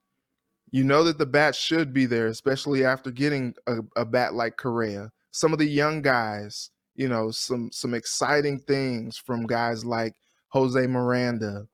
You 0.73 0.85
know 0.85 1.03
that 1.05 1.19
the 1.19 1.27
bat 1.27 1.55
should 1.57 1.93
be 1.93 2.07
there, 2.07 2.29
especially 2.29 2.85
after 2.85 3.11
getting 3.11 3.55
a, 3.67 3.79
a 3.97 4.05
bat 4.05 4.35
like 4.35 4.57
Correa. 4.57 5.11
Some 5.33 5.53
of 5.53 5.59
the 5.59 5.67
young 5.67 6.01
guys, 6.01 6.71
you 6.95 7.09
know, 7.09 7.31
some 7.33 7.71
some 7.73 7.93
exciting 7.95 8.59
things 8.61 9.17
from 9.17 9.47
guys 9.47 9.85
like 9.85 10.15
Jose 10.49 10.87
Miranda, 10.87 11.67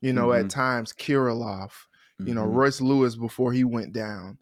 you 0.00 0.12
know, 0.12 0.28
Mhm. 0.28 0.44
at 0.44 0.50
times 0.50 0.92
Kirilloff, 0.92 1.72
you 2.20 2.34
know, 2.34 2.44
Mhm. 2.46 2.54
Royce 2.54 2.80
Lewis 2.80 3.16
before 3.16 3.52
he 3.52 3.64
went 3.64 3.92
down. 3.92 4.38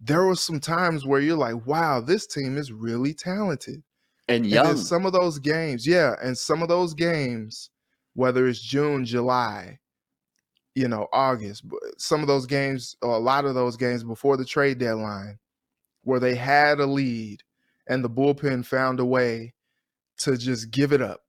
There 0.00 0.24
were 0.24 0.34
some 0.36 0.58
times 0.60 1.04
where 1.06 1.20
you're 1.20 1.36
like, 1.36 1.66
wow, 1.66 2.00
this 2.00 2.26
team 2.26 2.56
is 2.58 2.72
really 2.72 3.14
talented. 3.14 3.82
and 4.28 4.44
And 4.44 4.46
young. 4.46 4.66
then 4.66 4.76
some 4.76 5.04
of 5.04 5.12
those 5.12 5.40
games, 5.40 5.84
yeah, 5.84 6.14
and 6.22 6.38
some 6.38 6.62
of 6.62 6.68
those 6.68 6.94
games, 6.94 7.70
whether 8.14 8.46
it's 8.46 8.60
June, 8.60 9.04
July, 9.04 9.78
you 10.74 10.88
know, 10.88 11.08
August, 11.12 11.64
some 11.98 12.20
of 12.20 12.26
those 12.26 12.46
games, 12.46 12.96
or 13.02 13.14
a 13.14 13.18
lot 13.18 13.44
of 13.44 13.54
those 13.54 13.76
games 13.76 14.04
before 14.04 14.36
the 14.36 14.44
trade 14.44 14.78
deadline, 14.78 15.38
where 16.04 16.20
they 16.20 16.34
had 16.34 16.80
a 16.80 16.86
lead 16.86 17.42
and 17.88 18.04
the 18.04 18.10
bullpen 18.10 18.64
found 18.64 19.00
a 19.00 19.04
way 19.04 19.54
to 20.18 20.36
just 20.36 20.70
give 20.70 20.92
it 20.92 21.02
up 21.02 21.20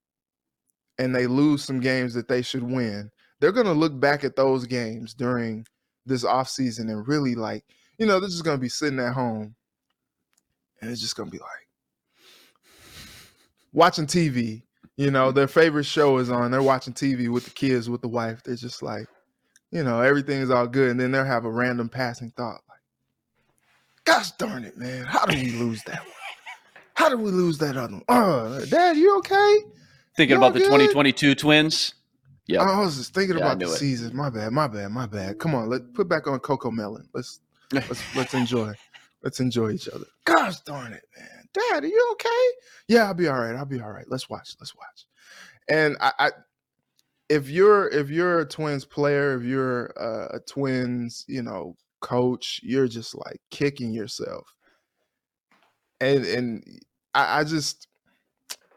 and 0.98 1.16
they 1.16 1.28
lose 1.28 1.64
some 1.64 1.80
games 1.80 2.14
that 2.14 2.28
they 2.28 2.42
should 2.42 2.64
win. 2.64 3.10
They're 3.40 3.52
going 3.52 3.66
to 3.66 3.74
look 3.74 4.00
back 4.00 4.24
at 4.24 4.36
those 4.36 4.66
games 4.66 5.14
during 5.14 5.66
this 6.06 6.24
offseason 6.24 6.90
and 6.90 7.08
really 7.08 7.36
like, 7.36 7.66
you 7.98 8.06
know, 8.06 8.20
they're 8.20 8.30
just 8.30 8.44
going 8.44 8.58
to 8.58 8.62
be 8.62 8.70
sitting 8.70 9.00
at 9.00 9.14
home 9.14 9.56
and 10.82 10.92
it's 10.92 11.02
just 11.02 11.16
going 11.16 11.30
to 11.30 11.32
be 11.32 11.40
like, 11.40 11.68
watching 13.72 14.06
TV. 14.06 14.64
You 14.98 15.10
know, 15.12 15.32
their 15.32 15.48
favorite 15.48 15.86
show 15.86 16.18
is 16.18 16.30
on. 16.30 16.52
They're 16.52 16.62
watching 16.62 16.94
TV 16.94 17.30
with 17.30 17.46
the 17.46 17.52
kids, 17.52 17.90
with 17.90 18.02
the 18.02 18.08
wife. 18.08 18.44
They're 18.44 18.56
just 18.56 18.84
like, 18.84 19.08
you 19.72 19.84
know, 19.84 20.02
everything's 20.02 20.52
all 20.52 20.68
good. 20.68 20.92
And 20.92 21.00
then 21.00 21.12
they'll 21.12 21.26
have 21.26 21.46
a 21.46 21.52
random 21.52 21.90
passing 21.90 22.32
thought 22.38 22.62
like, 22.70 22.80
gosh 24.06 24.32
darn 24.34 24.64
it, 24.64 24.78
man, 24.78 25.06
how 25.06 25.26
did 25.26 25.40
we 25.44 25.52
lose 25.52 25.84
that 25.86 26.00
one? 26.00 26.08
How 26.96 27.10
did 27.10 27.20
we 27.20 27.32
lose 27.32 27.58
that 27.58 27.76
other 27.76 27.94
one? 27.94 28.04
Oh, 28.08 28.64
Dad, 28.66 28.98
you 28.98 29.18
okay? 29.18 29.58
Thinking 30.16 30.36
Y'all 30.36 30.44
about 30.46 30.54
the 30.54 30.60
good? 30.60 30.66
2022 30.68 31.36
Twins. 31.36 31.96
Yeah. 32.46 32.62
I 32.62 32.80
was 32.80 32.98
just 32.98 33.14
thinking 33.16 33.38
Yeah, 33.38 33.46
about 33.46 33.60
the 33.60 33.66
it. 33.66 33.78
season. 33.78 34.16
My 34.16 34.30
bad, 34.30 34.52
my 34.52 34.68
bad, 34.68 34.92
my 34.92 35.08
bad. 35.08 35.40
Come 35.40 35.56
on, 35.56 35.70
let 35.70 35.94
put 35.94 36.08
back 36.08 36.28
on 36.28 36.40
Cocomelon. 36.40 37.06
Let's 37.14 37.40
let's 37.72 38.16
let's 38.16 38.34
enjoy. 38.36 38.74
Let's 39.24 39.40
enjoy 39.40 39.72
each 39.72 39.88
other. 39.88 40.06
Gosh 40.26 40.60
darn 40.62 40.94
it, 40.94 41.04
man. 41.18 41.33
Dad, 41.54 41.84
are 41.84 41.88
you 41.88 42.10
okay? 42.14 42.48
Yeah, 42.88 43.06
I'll 43.06 43.14
be 43.14 43.28
all 43.28 43.40
right. 43.40 43.56
I'll 43.56 43.66
be 43.66 43.82
all 43.82 43.92
right. 43.92 44.06
Let's 44.08 44.30
watch. 44.30 44.56
Let's 44.60 44.76
watch. 44.76 45.06
And 45.70 45.98
I, 46.02 46.12
I 46.20 46.32
if 47.30 47.50
you're 47.50 47.88
if 47.90 48.10
you're 48.10 48.40
a 48.40 48.46
twins 48.48 48.86
player, 48.86 49.38
if 49.38 49.44
you're 49.44 49.92
uh, 50.00 50.36
a 50.38 50.40
twins, 50.40 51.26
you 51.28 51.42
know, 51.42 51.76
coach, 52.02 52.60
you're 52.64 52.88
just 52.88 53.16
like 53.16 53.40
kicking 53.52 53.94
yourself. 53.94 54.48
And 56.02 56.26
and 56.26 56.64
I, 57.14 57.40
I 57.40 57.44
just 57.44 57.88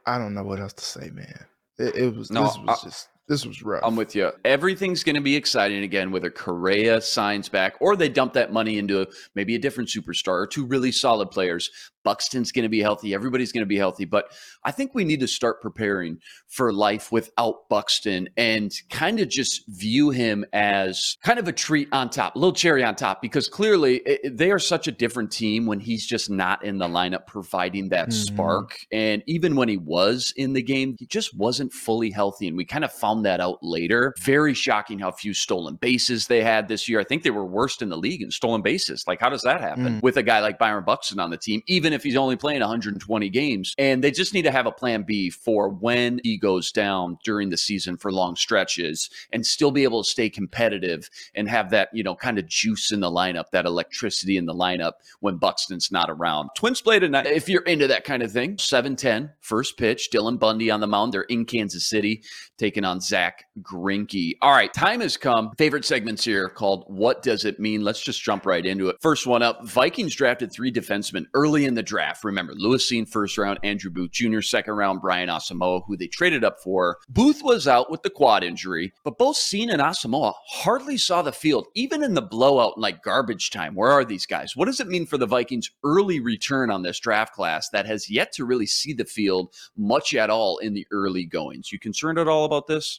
I 0.07 0.19
don't 0.19 0.35
know 0.35 0.45
what 0.45 0.61
else 0.61 0.75
to 0.75 0.85
say, 0.85 1.11
man. 1.11 1.45
It, 1.79 1.97
it 1.97 2.17
was 2.17 2.31
No, 2.31 2.45
this 2.45 2.59
was 2.59 2.81
I- 2.83 2.85
just 2.87 3.09
this 3.29 3.45
was 3.45 3.63
rough. 3.63 3.83
I'm 3.85 3.97
with 3.97 4.15
you. 4.15 4.31
Everything's 4.45 5.03
going 5.03 5.17
to 5.17 5.21
be 5.23 5.37
exciting 5.37 5.83
again, 5.83 6.11
whether 6.13 6.31
Correa 6.31 7.01
signs 7.01 7.49
back 7.49 7.75
or 7.81 7.97
they 7.97 8.09
dump 8.09 8.35
that 8.35 8.53
money 8.53 8.79
into 8.79 9.07
maybe 9.35 9.55
a 9.55 9.59
different 9.59 9.89
superstar 9.91 10.35
or 10.35 10.47
two 10.47 10.65
really 10.67 10.93
solid 10.93 11.31
players. 11.31 11.71
Buxton's 12.05 12.53
going 12.53 12.63
to 12.63 12.69
be 12.69 12.81
healthy. 12.81 13.15
Everybody's 13.15 13.51
going 13.51 13.63
to 13.63 13.67
be 13.67 13.77
healthy. 13.77 14.05
But 14.05 14.31
I 14.63 14.71
think 14.71 14.95
we 14.95 15.03
need 15.03 15.19
to 15.21 15.27
start 15.27 15.61
preparing 15.61 16.21
for 16.47 16.73
life 16.73 17.11
without 17.11 17.69
Buxton 17.69 18.29
and 18.37 18.73
kind 18.91 19.19
of 19.19 19.29
just 19.29 19.65
view 19.67 20.11
him 20.11 20.45
as 20.53 21.17
kind 21.25 21.41
of 21.41 21.49
a 21.49 21.53
treat 21.53 21.89
on 21.91 22.09
top, 22.09 22.37
a 22.37 22.39
little 22.39 22.53
cherry 22.53 22.85
on 22.85 22.95
top, 22.95 23.21
because 23.21 23.49
clearly 23.49 23.97
it, 24.07 24.37
they 24.37 24.53
are 24.53 24.61
such 24.61 24.87
a 24.87 24.93
different 24.93 25.33
team 25.33 25.67
when 25.67 25.81
he's 25.81 26.07
just 26.07 26.31
not 26.31 26.65
in 26.65 26.79
the 26.79 26.87
lineup 26.87 27.27
providing 27.27 27.89
that 27.89 28.11
Mhm. 28.11 28.13
spark. 28.13 28.79
And 28.93 29.25
even 29.27 29.57
when 29.57 29.69
he 29.69 29.77
was 29.77 30.33
in 30.37 30.53
the 30.53 30.63
game, 30.63 30.95
he 31.01 31.07
just 31.07 31.37
wasn't 31.37 31.73
fully 31.73 32.11
healthy. 32.11 32.47
And 32.47 32.57
we 32.57 32.65
kind 32.65 32.85
of 32.85 32.93
found 32.93 33.16
that 33.23 33.41
out 33.41 33.59
later. 33.63 34.15
Very 34.21 34.55
shocking 34.55 34.99
how 34.99 35.11
few 35.11 35.35
stolen 35.35 35.77
bases 35.77 36.27
they 36.27 36.43
had 36.43 36.69
this 36.69 36.89
year. 36.89 37.01
I 37.01 37.05
think 37.05 37.23
they 37.23 37.31
were 37.31 37.45
worst 37.45 37.83
in 37.83 37.89
the 37.89 37.97
league 37.97 38.23
in 38.23 38.31
stolen 38.31 38.63
bases. 38.63 39.05
Like, 39.07 39.21
how 39.21 39.29
does 39.29 39.43
that 39.43 39.61
happen 39.61 39.77
Mm. 39.87 40.03
with 40.03 40.17
a 40.17 40.23
guy 40.23 40.41
like 40.41 40.59
Byron 40.59 40.85
Buxton 40.85 41.19
on 41.21 41.31
the 41.31 41.37
team, 41.37 41.63
even 41.67 41.93
if 41.93 42.03
he's 42.03 42.17
only 42.17 42.37
playing 42.37 42.61
120 42.61 43.29
games? 43.31 43.75
And 43.79 44.03
they 44.03 44.11
just 44.11 44.35
need 44.35 44.43
to 44.43 44.51
have 44.51 44.67
a 44.67 44.73
plan 44.73 45.03
B 45.03 45.31
for 45.31 45.69
when 45.69 46.21
he 46.25 46.37
goes 46.39 46.73
down 46.73 47.19
during 47.25 47.51
the 47.51 47.57
season 47.57 47.97
for 47.97 48.13
long 48.13 48.37
stretches 48.37 49.09
and 49.33 49.45
still 49.47 49.71
be 49.71 49.85
able 49.85 50.03
to 50.03 50.09
stay 50.11 50.29
competitive 50.31 51.09
and 51.35 51.49
have 51.49 51.71
that, 51.71 51.89
you 51.93 52.03
know, 52.03 52.15
kind 52.15 52.39
of 52.39 52.47
juice 52.47 52.93
in 52.93 53.01
the 53.01 53.11
lineup, 53.11 53.51
that 53.53 53.67
electricity 53.67 54.37
in 54.37 54.47
the 54.47 54.55
lineup 54.55 54.93
when 55.21 55.37
Buxton's 55.37 55.91
not 55.93 56.11
around. 56.11 56.51
Twins 56.57 56.81
play 56.81 56.99
tonight. 56.99 57.27
If 57.27 57.49
you're 57.49 57.63
into 57.63 57.87
that 57.89 58.05
kind 58.05 58.23
of 58.23 58.33
thing, 58.33 58.57
7-10, 58.57 59.31
first 59.41 59.77
pitch, 59.77 60.09
Dylan 60.13 60.39
Bundy 60.39 60.71
on 60.71 60.81
the 60.81 60.87
mound. 60.87 61.13
They're 61.13 61.23
in 61.23 61.45
Kansas 61.45 61.87
City 61.87 62.23
taking 62.59 62.85
on 62.85 63.01
Zack 63.07 63.45
Greinke. 63.63 64.37
All 64.43 64.53
right, 64.53 64.73
time 64.73 65.01
has 65.01 65.17
come. 65.17 65.53
Favorite 65.57 65.85
segments 65.85 66.25
here 66.25 66.49
called 66.49 66.85
What 66.89 67.23
Does 67.23 67.45
It 67.45 67.61
Mean? 67.61 67.83
Let's 67.83 68.03
just 68.03 68.23
jump 68.23 68.45
right 68.47 68.65
into 68.65 68.89
it. 68.89 68.97
First 69.01 69.27
one 69.27 69.43
up 69.43 69.67
Vikings 69.67 70.15
drafted 70.15 70.53
three 70.53 70.73
defensemen 70.73 71.27
early 71.35 71.65
in 71.65 71.75
the 71.75 71.83
draft. 71.83 72.25
Remember, 72.25 72.53
Lewis 72.55 72.91
Cine 72.91 73.09
first 73.09 73.39
round, 73.39 73.59
Andrew 73.63 73.91
Booth 73.91 74.11
Jr. 74.11 74.41
second 74.41 74.75
round, 74.75 75.01
Brian 75.01 75.29
Asamoah, 75.29 75.83
who 75.87 75.97
they 75.97 76.09
traded 76.09 76.45
up 76.45 76.61
for. 76.63 76.99
Booth 77.09 77.43
was 77.43 77.69
out 77.69 77.91
with 77.91 78.03
the 78.03 78.11
quad 78.11 78.43
injury, 78.43 78.93
but 79.05 79.19
both 79.19 79.37
Cine 79.37 79.73
and 79.73 79.81
Asamoah 79.81 80.35
hardly 80.49 80.97
saw 80.97 81.23
the 81.23 81.33
field, 81.33 81.67
even 81.75 82.03
in 82.03 82.15
the 82.15 82.23
blowout 82.23 82.75
in 82.77 82.83
like 82.83 83.03
garbage 83.03 83.51
time. 83.51 83.75
Where 83.75 83.91
are 83.91 84.05
these 84.05 84.27
guys? 84.27 84.57
What 84.57 84.67
does 84.67 84.81
it 84.81 84.89
mean 84.89 85.07
for 85.07 85.19
the 85.19 85.27
Vikings' 85.27 85.71
early 85.85 86.21
return 86.21 86.71
on 86.71 86.83
this 86.83 86.99
draft 86.99 87.35
class 87.35 87.69
that 87.71 87.87
has 87.87 88.11
yet 88.11 88.33
to 88.33 88.45
really 88.45 88.67
see 88.67 88.93
the 88.93 89.05
field 89.05 89.55
much 89.77 90.15
at 90.15 90.31
all 90.31 90.59
in 90.59 90.75
the 90.75 90.87
early 90.91 91.25
goings? 91.25 91.73
You 91.73 91.79
concerned 91.79 92.19
at 92.19 92.29
all 92.29 92.45
about 92.45 92.67
this? 92.67 92.96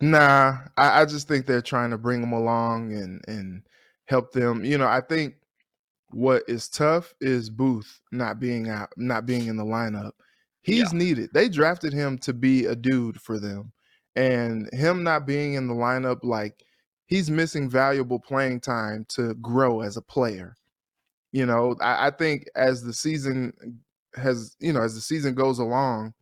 Nah, 0.00 0.58
I, 0.76 1.02
I 1.02 1.04
just 1.04 1.28
think 1.28 1.46
they're 1.46 1.60
trying 1.62 1.90
to 1.90 1.98
bring 1.98 2.20
them 2.20 2.32
along 2.32 2.92
and 2.94 3.22
and 3.28 3.62
help 4.06 4.32
them. 4.32 4.64
You 4.64 4.78
know, 4.78 4.86
I 4.86 5.00
think 5.00 5.34
what 6.10 6.42
is 6.48 6.68
tough 6.68 7.14
is 7.20 7.50
Booth 7.50 8.00
not 8.12 8.40
being 8.40 8.68
out, 8.68 8.90
not 8.96 9.26
being 9.26 9.46
in 9.46 9.56
the 9.56 9.64
lineup. 9.64 10.12
He's 10.62 10.92
needed. 10.92 11.30
They 11.32 11.48
drafted 11.48 11.92
him 11.92 12.18
to 12.18 12.32
be 12.32 12.66
a 12.66 12.76
dude 12.76 13.20
for 13.20 13.38
them, 13.38 13.72
and 14.16 14.68
him 14.72 15.02
not 15.02 15.26
being 15.26 15.54
in 15.54 15.68
the 15.68 15.74
lineup, 15.74 16.20
like 16.24 16.64
he's 17.06 17.30
missing 17.30 17.68
valuable 17.68 18.20
playing 18.20 18.60
time 18.60 19.06
to 19.10 19.34
grow 19.36 19.80
as 19.82 19.96
a 19.96 20.02
player. 20.02 20.56
You 21.32 21.46
know, 21.46 21.76
I, 21.80 22.08
I 22.08 22.10
think 22.10 22.46
as 22.56 22.82
the 22.82 22.92
season 22.92 23.80
has, 24.16 24.56
you 24.60 24.72
know, 24.72 24.82
as 24.82 24.94
the 24.94 25.00
season 25.00 25.34
goes 25.34 25.58
along, 25.58 26.14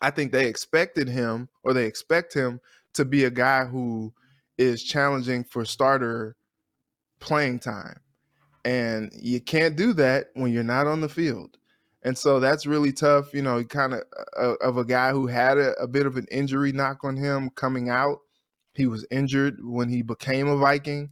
I 0.00 0.10
think 0.10 0.32
they 0.32 0.46
expected 0.46 1.08
him 1.08 1.48
or 1.64 1.72
they 1.72 1.86
expect 1.86 2.32
him 2.34 2.60
to 2.98 3.04
be 3.04 3.24
a 3.24 3.30
guy 3.30 3.64
who 3.64 4.12
is 4.58 4.82
challenging 4.82 5.44
for 5.44 5.64
starter 5.64 6.36
playing 7.20 7.60
time. 7.60 8.00
And 8.64 9.10
you 9.14 9.40
can't 9.40 9.76
do 9.76 9.92
that 9.94 10.26
when 10.34 10.52
you're 10.52 10.62
not 10.62 10.86
on 10.86 11.00
the 11.00 11.08
field. 11.08 11.56
And 12.02 12.16
so 12.16 12.38
that's 12.38 12.66
really 12.66 12.92
tough, 12.92 13.32
you 13.32 13.42
know, 13.42 13.62
kind 13.64 13.94
of 13.94 14.02
uh, 14.38 14.54
of 14.60 14.76
a 14.76 14.84
guy 14.84 15.10
who 15.10 15.26
had 15.26 15.58
a, 15.58 15.72
a 15.80 15.88
bit 15.88 16.06
of 16.06 16.16
an 16.16 16.26
injury 16.30 16.72
knock 16.72 17.04
on 17.04 17.16
him 17.16 17.50
coming 17.50 17.88
out. 17.88 18.18
He 18.74 18.86
was 18.86 19.06
injured 19.10 19.58
when 19.62 19.88
he 19.88 20.02
became 20.02 20.48
a 20.48 20.56
Viking, 20.56 21.10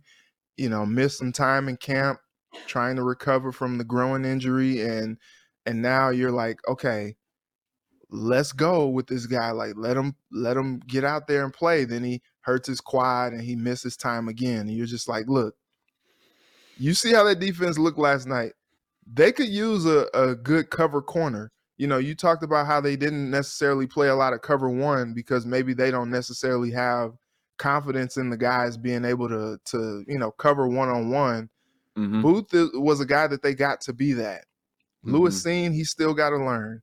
you 0.56 0.68
know, 0.68 0.86
missed 0.86 1.18
some 1.18 1.32
time 1.32 1.68
in 1.68 1.76
camp 1.76 2.20
trying 2.66 2.96
to 2.96 3.02
recover 3.02 3.52
from 3.52 3.78
the 3.78 3.84
groin 3.84 4.24
injury 4.24 4.80
and 4.80 5.18
and 5.66 5.82
now 5.82 6.10
you're 6.10 6.30
like, 6.30 6.60
okay, 6.68 7.16
let's 8.10 8.52
go 8.52 8.88
with 8.88 9.06
this 9.06 9.26
guy. 9.26 9.50
Like 9.50 9.74
let 9.76 9.96
him 9.96 10.14
let 10.30 10.56
him 10.56 10.80
get 10.86 11.04
out 11.04 11.26
there 11.26 11.44
and 11.44 11.52
play. 11.52 11.84
Then 11.84 12.04
he 12.04 12.22
hurts 12.40 12.68
his 12.68 12.80
quad 12.80 13.32
and 13.32 13.42
he 13.42 13.56
misses 13.56 13.96
time 13.96 14.28
again. 14.28 14.60
And 14.60 14.72
you're 14.72 14.86
just 14.86 15.08
like, 15.08 15.26
look, 15.28 15.54
you 16.78 16.94
see 16.94 17.12
how 17.12 17.24
that 17.24 17.40
defense 17.40 17.78
looked 17.78 17.98
last 17.98 18.26
night. 18.26 18.52
They 19.12 19.32
could 19.32 19.48
use 19.48 19.86
a, 19.86 20.06
a 20.14 20.34
good 20.34 20.70
cover 20.70 21.00
corner. 21.00 21.52
You 21.78 21.86
know, 21.86 21.98
you 21.98 22.14
talked 22.14 22.42
about 22.42 22.66
how 22.66 22.80
they 22.80 22.96
didn't 22.96 23.30
necessarily 23.30 23.86
play 23.86 24.08
a 24.08 24.14
lot 24.14 24.32
of 24.32 24.42
cover 24.42 24.70
one 24.70 25.12
because 25.12 25.44
maybe 25.44 25.74
they 25.74 25.90
don't 25.90 26.10
necessarily 26.10 26.70
have 26.70 27.12
confidence 27.58 28.16
in 28.16 28.30
the 28.30 28.36
guys 28.36 28.76
being 28.76 29.04
able 29.04 29.28
to 29.28 29.58
to, 29.66 30.04
you 30.08 30.18
know, 30.18 30.30
cover 30.30 30.68
one 30.68 30.88
on 30.88 31.10
one. 31.10 31.48
Booth 32.22 32.48
was 32.74 33.00
a 33.00 33.06
guy 33.06 33.26
that 33.26 33.42
they 33.42 33.54
got 33.54 33.80
to 33.82 33.92
be 33.92 34.12
that. 34.14 34.44
Lewis 35.02 35.42
mm-hmm. 35.42 35.68
Cine, 35.68 35.74
he 35.74 35.84
still 35.84 36.12
got 36.14 36.30
to 36.30 36.36
learn. 36.36 36.82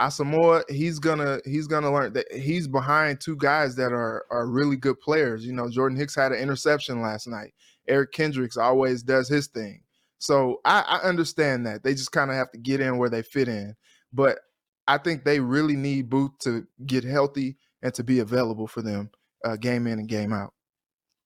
Asamoah, 0.00 0.62
he's 0.70 0.98
gonna 0.98 1.40
he's 1.44 1.66
gonna 1.66 1.92
learn 1.92 2.12
that 2.12 2.32
he's 2.32 2.68
behind 2.68 3.20
two 3.20 3.36
guys 3.36 3.74
that 3.76 3.92
are 3.92 4.24
are 4.30 4.46
really 4.46 4.76
good 4.76 5.00
players. 5.00 5.44
You 5.44 5.52
know, 5.52 5.68
Jordan 5.68 5.98
Hicks 5.98 6.14
had 6.14 6.32
an 6.32 6.38
interception 6.38 7.02
last 7.02 7.26
night. 7.26 7.52
Eric 7.88 8.12
Kendricks 8.12 8.56
always 8.56 9.02
does 9.02 9.28
his 9.28 9.48
thing. 9.48 9.82
So 10.18 10.60
I, 10.64 10.80
I 10.82 11.08
understand 11.08 11.66
that 11.66 11.82
they 11.82 11.94
just 11.94 12.12
kind 12.12 12.30
of 12.30 12.36
have 12.36 12.50
to 12.52 12.58
get 12.58 12.80
in 12.80 12.98
where 12.98 13.10
they 13.10 13.22
fit 13.22 13.48
in. 13.48 13.74
But 14.12 14.38
I 14.86 14.98
think 14.98 15.24
they 15.24 15.40
really 15.40 15.76
need 15.76 16.08
Booth 16.08 16.38
to 16.42 16.66
get 16.86 17.04
healthy 17.04 17.56
and 17.82 17.92
to 17.94 18.04
be 18.04 18.20
available 18.20 18.66
for 18.66 18.82
them 18.82 19.10
uh, 19.44 19.56
game 19.56 19.86
in 19.86 19.98
and 19.98 20.08
game 20.08 20.32
out. 20.32 20.52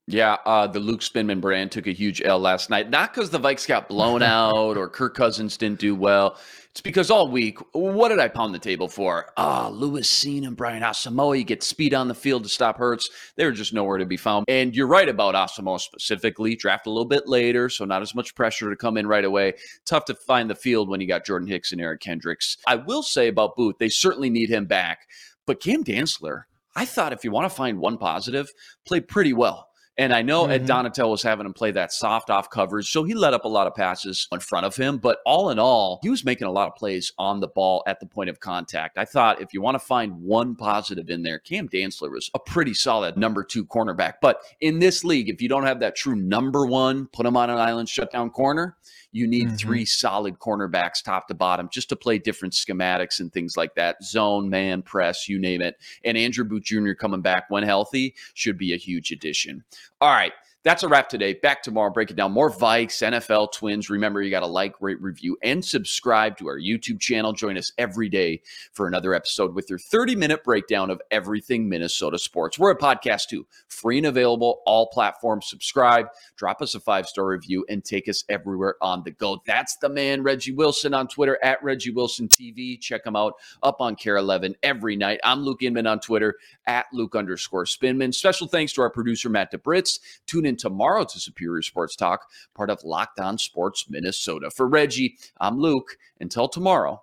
Yeah, 0.08 0.36
uh, 0.44 0.66
the 0.66 0.80
Luke 0.80 1.00
Spinman 1.00 1.40
brand 1.40 1.70
took 1.70 1.86
a 1.86 1.92
huge 1.92 2.20
L 2.22 2.40
last 2.40 2.70
night. 2.70 2.90
Not 2.90 3.14
because 3.14 3.30
the 3.30 3.38
Vikes 3.38 3.68
got 3.68 3.88
blown 3.88 4.22
out 4.22 4.76
or 4.76 4.88
Kirk 4.88 5.14
Cousins 5.14 5.56
didn't 5.56 5.78
do 5.78 5.94
well. 5.94 6.38
It's 6.72 6.80
because 6.80 7.10
all 7.10 7.30
week, 7.30 7.58
what 7.72 8.08
did 8.08 8.18
I 8.18 8.28
pound 8.28 8.54
the 8.54 8.58
table 8.58 8.88
for? 8.88 9.30
Ah, 9.36 9.68
Lewis 9.68 10.10
Cine 10.10 10.46
and 10.46 10.56
Brian 10.56 10.82
Asamoah. 10.82 11.38
You 11.38 11.44
get 11.44 11.62
speed 11.62 11.92
on 11.92 12.08
the 12.08 12.14
field 12.14 12.44
to 12.44 12.48
stop 12.48 12.78
Hurts. 12.78 13.10
They 13.36 13.44
were 13.44 13.52
just 13.52 13.74
nowhere 13.74 13.98
to 13.98 14.06
be 14.06 14.16
found. 14.16 14.46
And 14.48 14.74
you're 14.74 14.86
right 14.86 15.08
about 15.08 15.34
Asamoah 15.34 15.80
specifically. 15.80 16.56
Draft 16.56 16.86
a 16.86 16.90
little 16.90 17.04
bit 17.04 17.28
later, 17.28 17.68
so 17.68 17.84
not 17.84 18.00
as 18.00 18.14
much 18.14 18.34
pressure 18.34 18.70
to 18.70 18.76
come 18.76 18.96
in 18.96 19.06
right 19.06 19.24
away. 19.24 19.52
Tough 19.84 20.06
to 20.06 20.14
find 20.14 20.48
the 20.48 20.54
field 20.54 20.88
when 20.88 21.02
you 21.02 21.06
got 21.06 21.26
Jordan 21.26 21.46
Hicks 21.46 21.72
and 21.72 21.80
Eric 21.80 22.00
Kendricks. 22.00 22.56
I 22.66 22.76
will 22.76 23.02
say 23.02 23.28
about 23.28 23.54
Booth, 23.54 23.76
they 23.78 23.90
certainly 23.90 24.30
need 24.30 24.48
him 24.48 24.64
back. 24.64 25.08
But 25.46 25.60
Cam 25.60 25.84
Dantzler, 25.84 26.44
I 26.74 26.86
thought 26.86 27.12
if 27.12 27.22
you 27.22 27.30
want 27.30 27.50
to 27.50 27.54
find 27.54 27.78
one 27.78 27.98
positive, 27.98 28.50
played 28.86 29.08
pretty 29.08 29.34
well. 29.34 29.68
And 30.02 30.12
I 30.12 30.20
know 30.20 30.46
Ed 30.46 30.64
Mhm. 30.64 30.66
Donatell 30.66 31.10
was 31.10 31.22
having 31.22 31.46
him 31.46 31.52
play 31.52 31.70
that 31.70 31.92
soft 31.92 32.28
off 32.28 32.50
coverage, 32.50 32.90
so 32.90 33.04
he 33.04 33.14
let 33.14 33.34
up 33.34 33.44
a 33.44 33.48
lot 33.48 33.68
of 33.68 33.74
passes 33.76 34.26
in 34.32 34.40
front 34.40 34.66
of 34.66 34.74
him. 34.74 34.98
But 34.98 35.20
all 35.24 35.48
in 35.50 35.60
all, 35.60 36.00
he 36.02 36.10
was 36.10 36.24
making 36.24 36.48
a 36.48 36.50
lot 36.50 36.66
of 36.66 36.74
plays 36.74 37.12
on 37.18 37.38
the 37.38 37.46
ball 37.46 37.84
at 37.86 38.00
the 38.00 38.06
point 38.06 38.28
of 38.28 38.40
contact. 38.40 38.98
I 38.98 39.04
thought 39.04 39.40
if 39.40 39.54
you 39.54 39.62
want 39.62 39.76
to 39.76 39.78
find 39.78 40.20
one 40.22 40.56
positive 40.56 41.08
in 41.08 41.22
there, 41.22 41.38
Cam 41.38 41.68
Dantzler 41.68 42.10
was 42.10 42.32
a 42.34 42.40
pretty 42.40 42.74
solid 42.74 43.16
number 43.16 43.44
two 43.44 43.64
cornerback. 43.64 44.14
But 44.20 44.40
in 44.60 44.80
this 44.80 45.04
league, 45.04 45.28
if 45.28 45.40
you 45.40 45.48
don't 45.48 45.66
have 45.66 45.78
that 45.78 45.94
true 45.94 46.16
number 46.16 46.66
one, 46.66 47.06
put 47.12 47.24
him 47.24 47.36
on 47.36 47.48
an 47.48 47.58
island 47.58 47.88
shutdown 47.88 48.30
corner, 48.30 48.76
you 49.12 49.26
need 49.26 49.48
Mhm. 49.48 49.58
three 49.58 49.84
solid 49.84 50.38
cornerbacks 50.38 51.02
top 51.02 51.28
to 51.28 51.34
bottom 51.34 51.68
just 51.70 51.88
to 51.90 51.96
play 51.96 52.18
different 52.18 52.54
schematics 52.54 53.20
and 53.20 53.32
things 53.32 53.56
like 53.56 53.74
that 53.74 54.02
zone, 54.02 54.48
man, 54.48 54.82
press, 54.82 55.28
you 55.28 55.38
name 55.38 55.60
it. 55.60 55.78
And 56.04 56.16
Andrew 56.16 56.44
Booth 56.44 56.64
Jr. 56.64 56.92
coming 56.94 57.20
back 57.20 57.50
when 57.50 57.62
healthy 57.62 58.14
should 58.34 58.56
be 58.58 58.72
a 58.72 58.76
huge 58.76 59.12
addition. 59.12 59.62
All 60.00 60.10
right. 60.10 60.32
That's 60.64 60.84
a 60.84 60.88
wrap 60.88 61.08
today. 61.08 61.34
Back 61.34 61.64
tomorrow, 61.64 61.90
break 61.90 62.12
it 62.12 62.16
down 62.16 62.30
more 62.30 62.48
Vikes, 62.48 63.02
NFL, 63.02 63.52
Twins. 63.52 63.90
Remember, 63.90 64.22
you 64.22 64.30
got 64.30 64.40
to 64.40 64.46
like, 64.46 64.80
rate, 64.80 65.02
review, 65.02 65.36
and 65.42 65.64
subscribe 65.64 66.36
to 66.38 66.46
our 66.46 66.58
YouTube 66.58 67.00
channel. 67.00 67.32
Join 67.32 67.58
us 67.58 67.72
every 67.78 68.08
day 68.08 68.42
for 68.72 68.86
another 68.86 69.12
episode 69.12 69.56
with 69.56 69.68
your 69.68 69.80
30 69.80 70.14
minute 70.14 70.44
breakdown 70.44 70.88
of 70.88 71.02
everything 71.10 71.68
Minnesota 71.68 72.16
sports. 72.16 72.60
We're 72.60 72.70
a 72.70 72.78
podcast 72.78 73.26
too, 73.26 73.44
free 73.66 73.98
and 73.98 74.06
available, 74.06 74.62
all 74.64 74.86
platforms. 74.86 75.48
Subscribe, 75.48 76.06
drop 76.36 76.62
us 76.62 76.76
a 76.76 76.80
five 76.80 77.08
star 77.08 77.26
review, 77.26 77.66
and 77.68 77.84
take 77.84 78.08
us 78.08 78.22
everywhere 78.28 78.76
on 78.80 79.02
the 79.02 79.10
go. 79.10 79.42
That's 79.44 79.76
the 79.78 79.88
man, 79.88 80.22
Reggie 80.22 80.52
Wilson 80.52 80.94
on 80.94 81.08
Twitter 81.08 81.40
at 81.42 81.60
Reggie 81.64 81.90
Wilson 81.90 82.28
TV. 82.28 82.80
Check 82.80 83.04
him 83.04 83.16
out 83.16 83.34
up 83.64 83.80
on 83.80 83.96
KARE 83.96 84.16
11 84.16 84.54
every 84.62 84.94
night. 84.94 85.18
I'm 85.24 85.40
Luke 85.40 85.64
Inman 85.64 85.88
on 85.88 85.98
Twitter 85.98 86.36
at 86.68 86.86
Luke 86.92 87.16
underscore 87.16 87.64
Spinman. 87.64 88.14
Special 88.14 88.46
thanks 88.46 88.72
to 88.74 88.82
our 88.82 88.90
producer, 88.90 89.28
Matt 89.28 89.50
DeBritz. 89.52 89.98
Tune 90.24 90.51
in 90.52 90.56
tomorrow 90.56 91.04
to 91.04 91.20
Superior 91.20 91.62
Sports 91.62 91.96
Talk, 91.96 92.28
part 92.54 92.70
of 92.70 92.84
Locked 92.84 93.18
On 93.18 93.38
Sports 93.38 93.86
Minnesota. 93.88 94.50
For 94.50 94.68
Reggie, 94.68 95.16
I'm 95.40 95.58
Luke. 95.58 95.96
Until 96.20 96.48
tomorrow, 96.48 97.02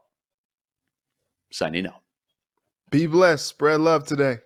signing 1.51 1.87
out. 1.87 2.01
Be 2.89 3.07
blessed. 3.07 3.45
Spread 3.45 3.81
love 3.81 4.05
today. 4.05 4.37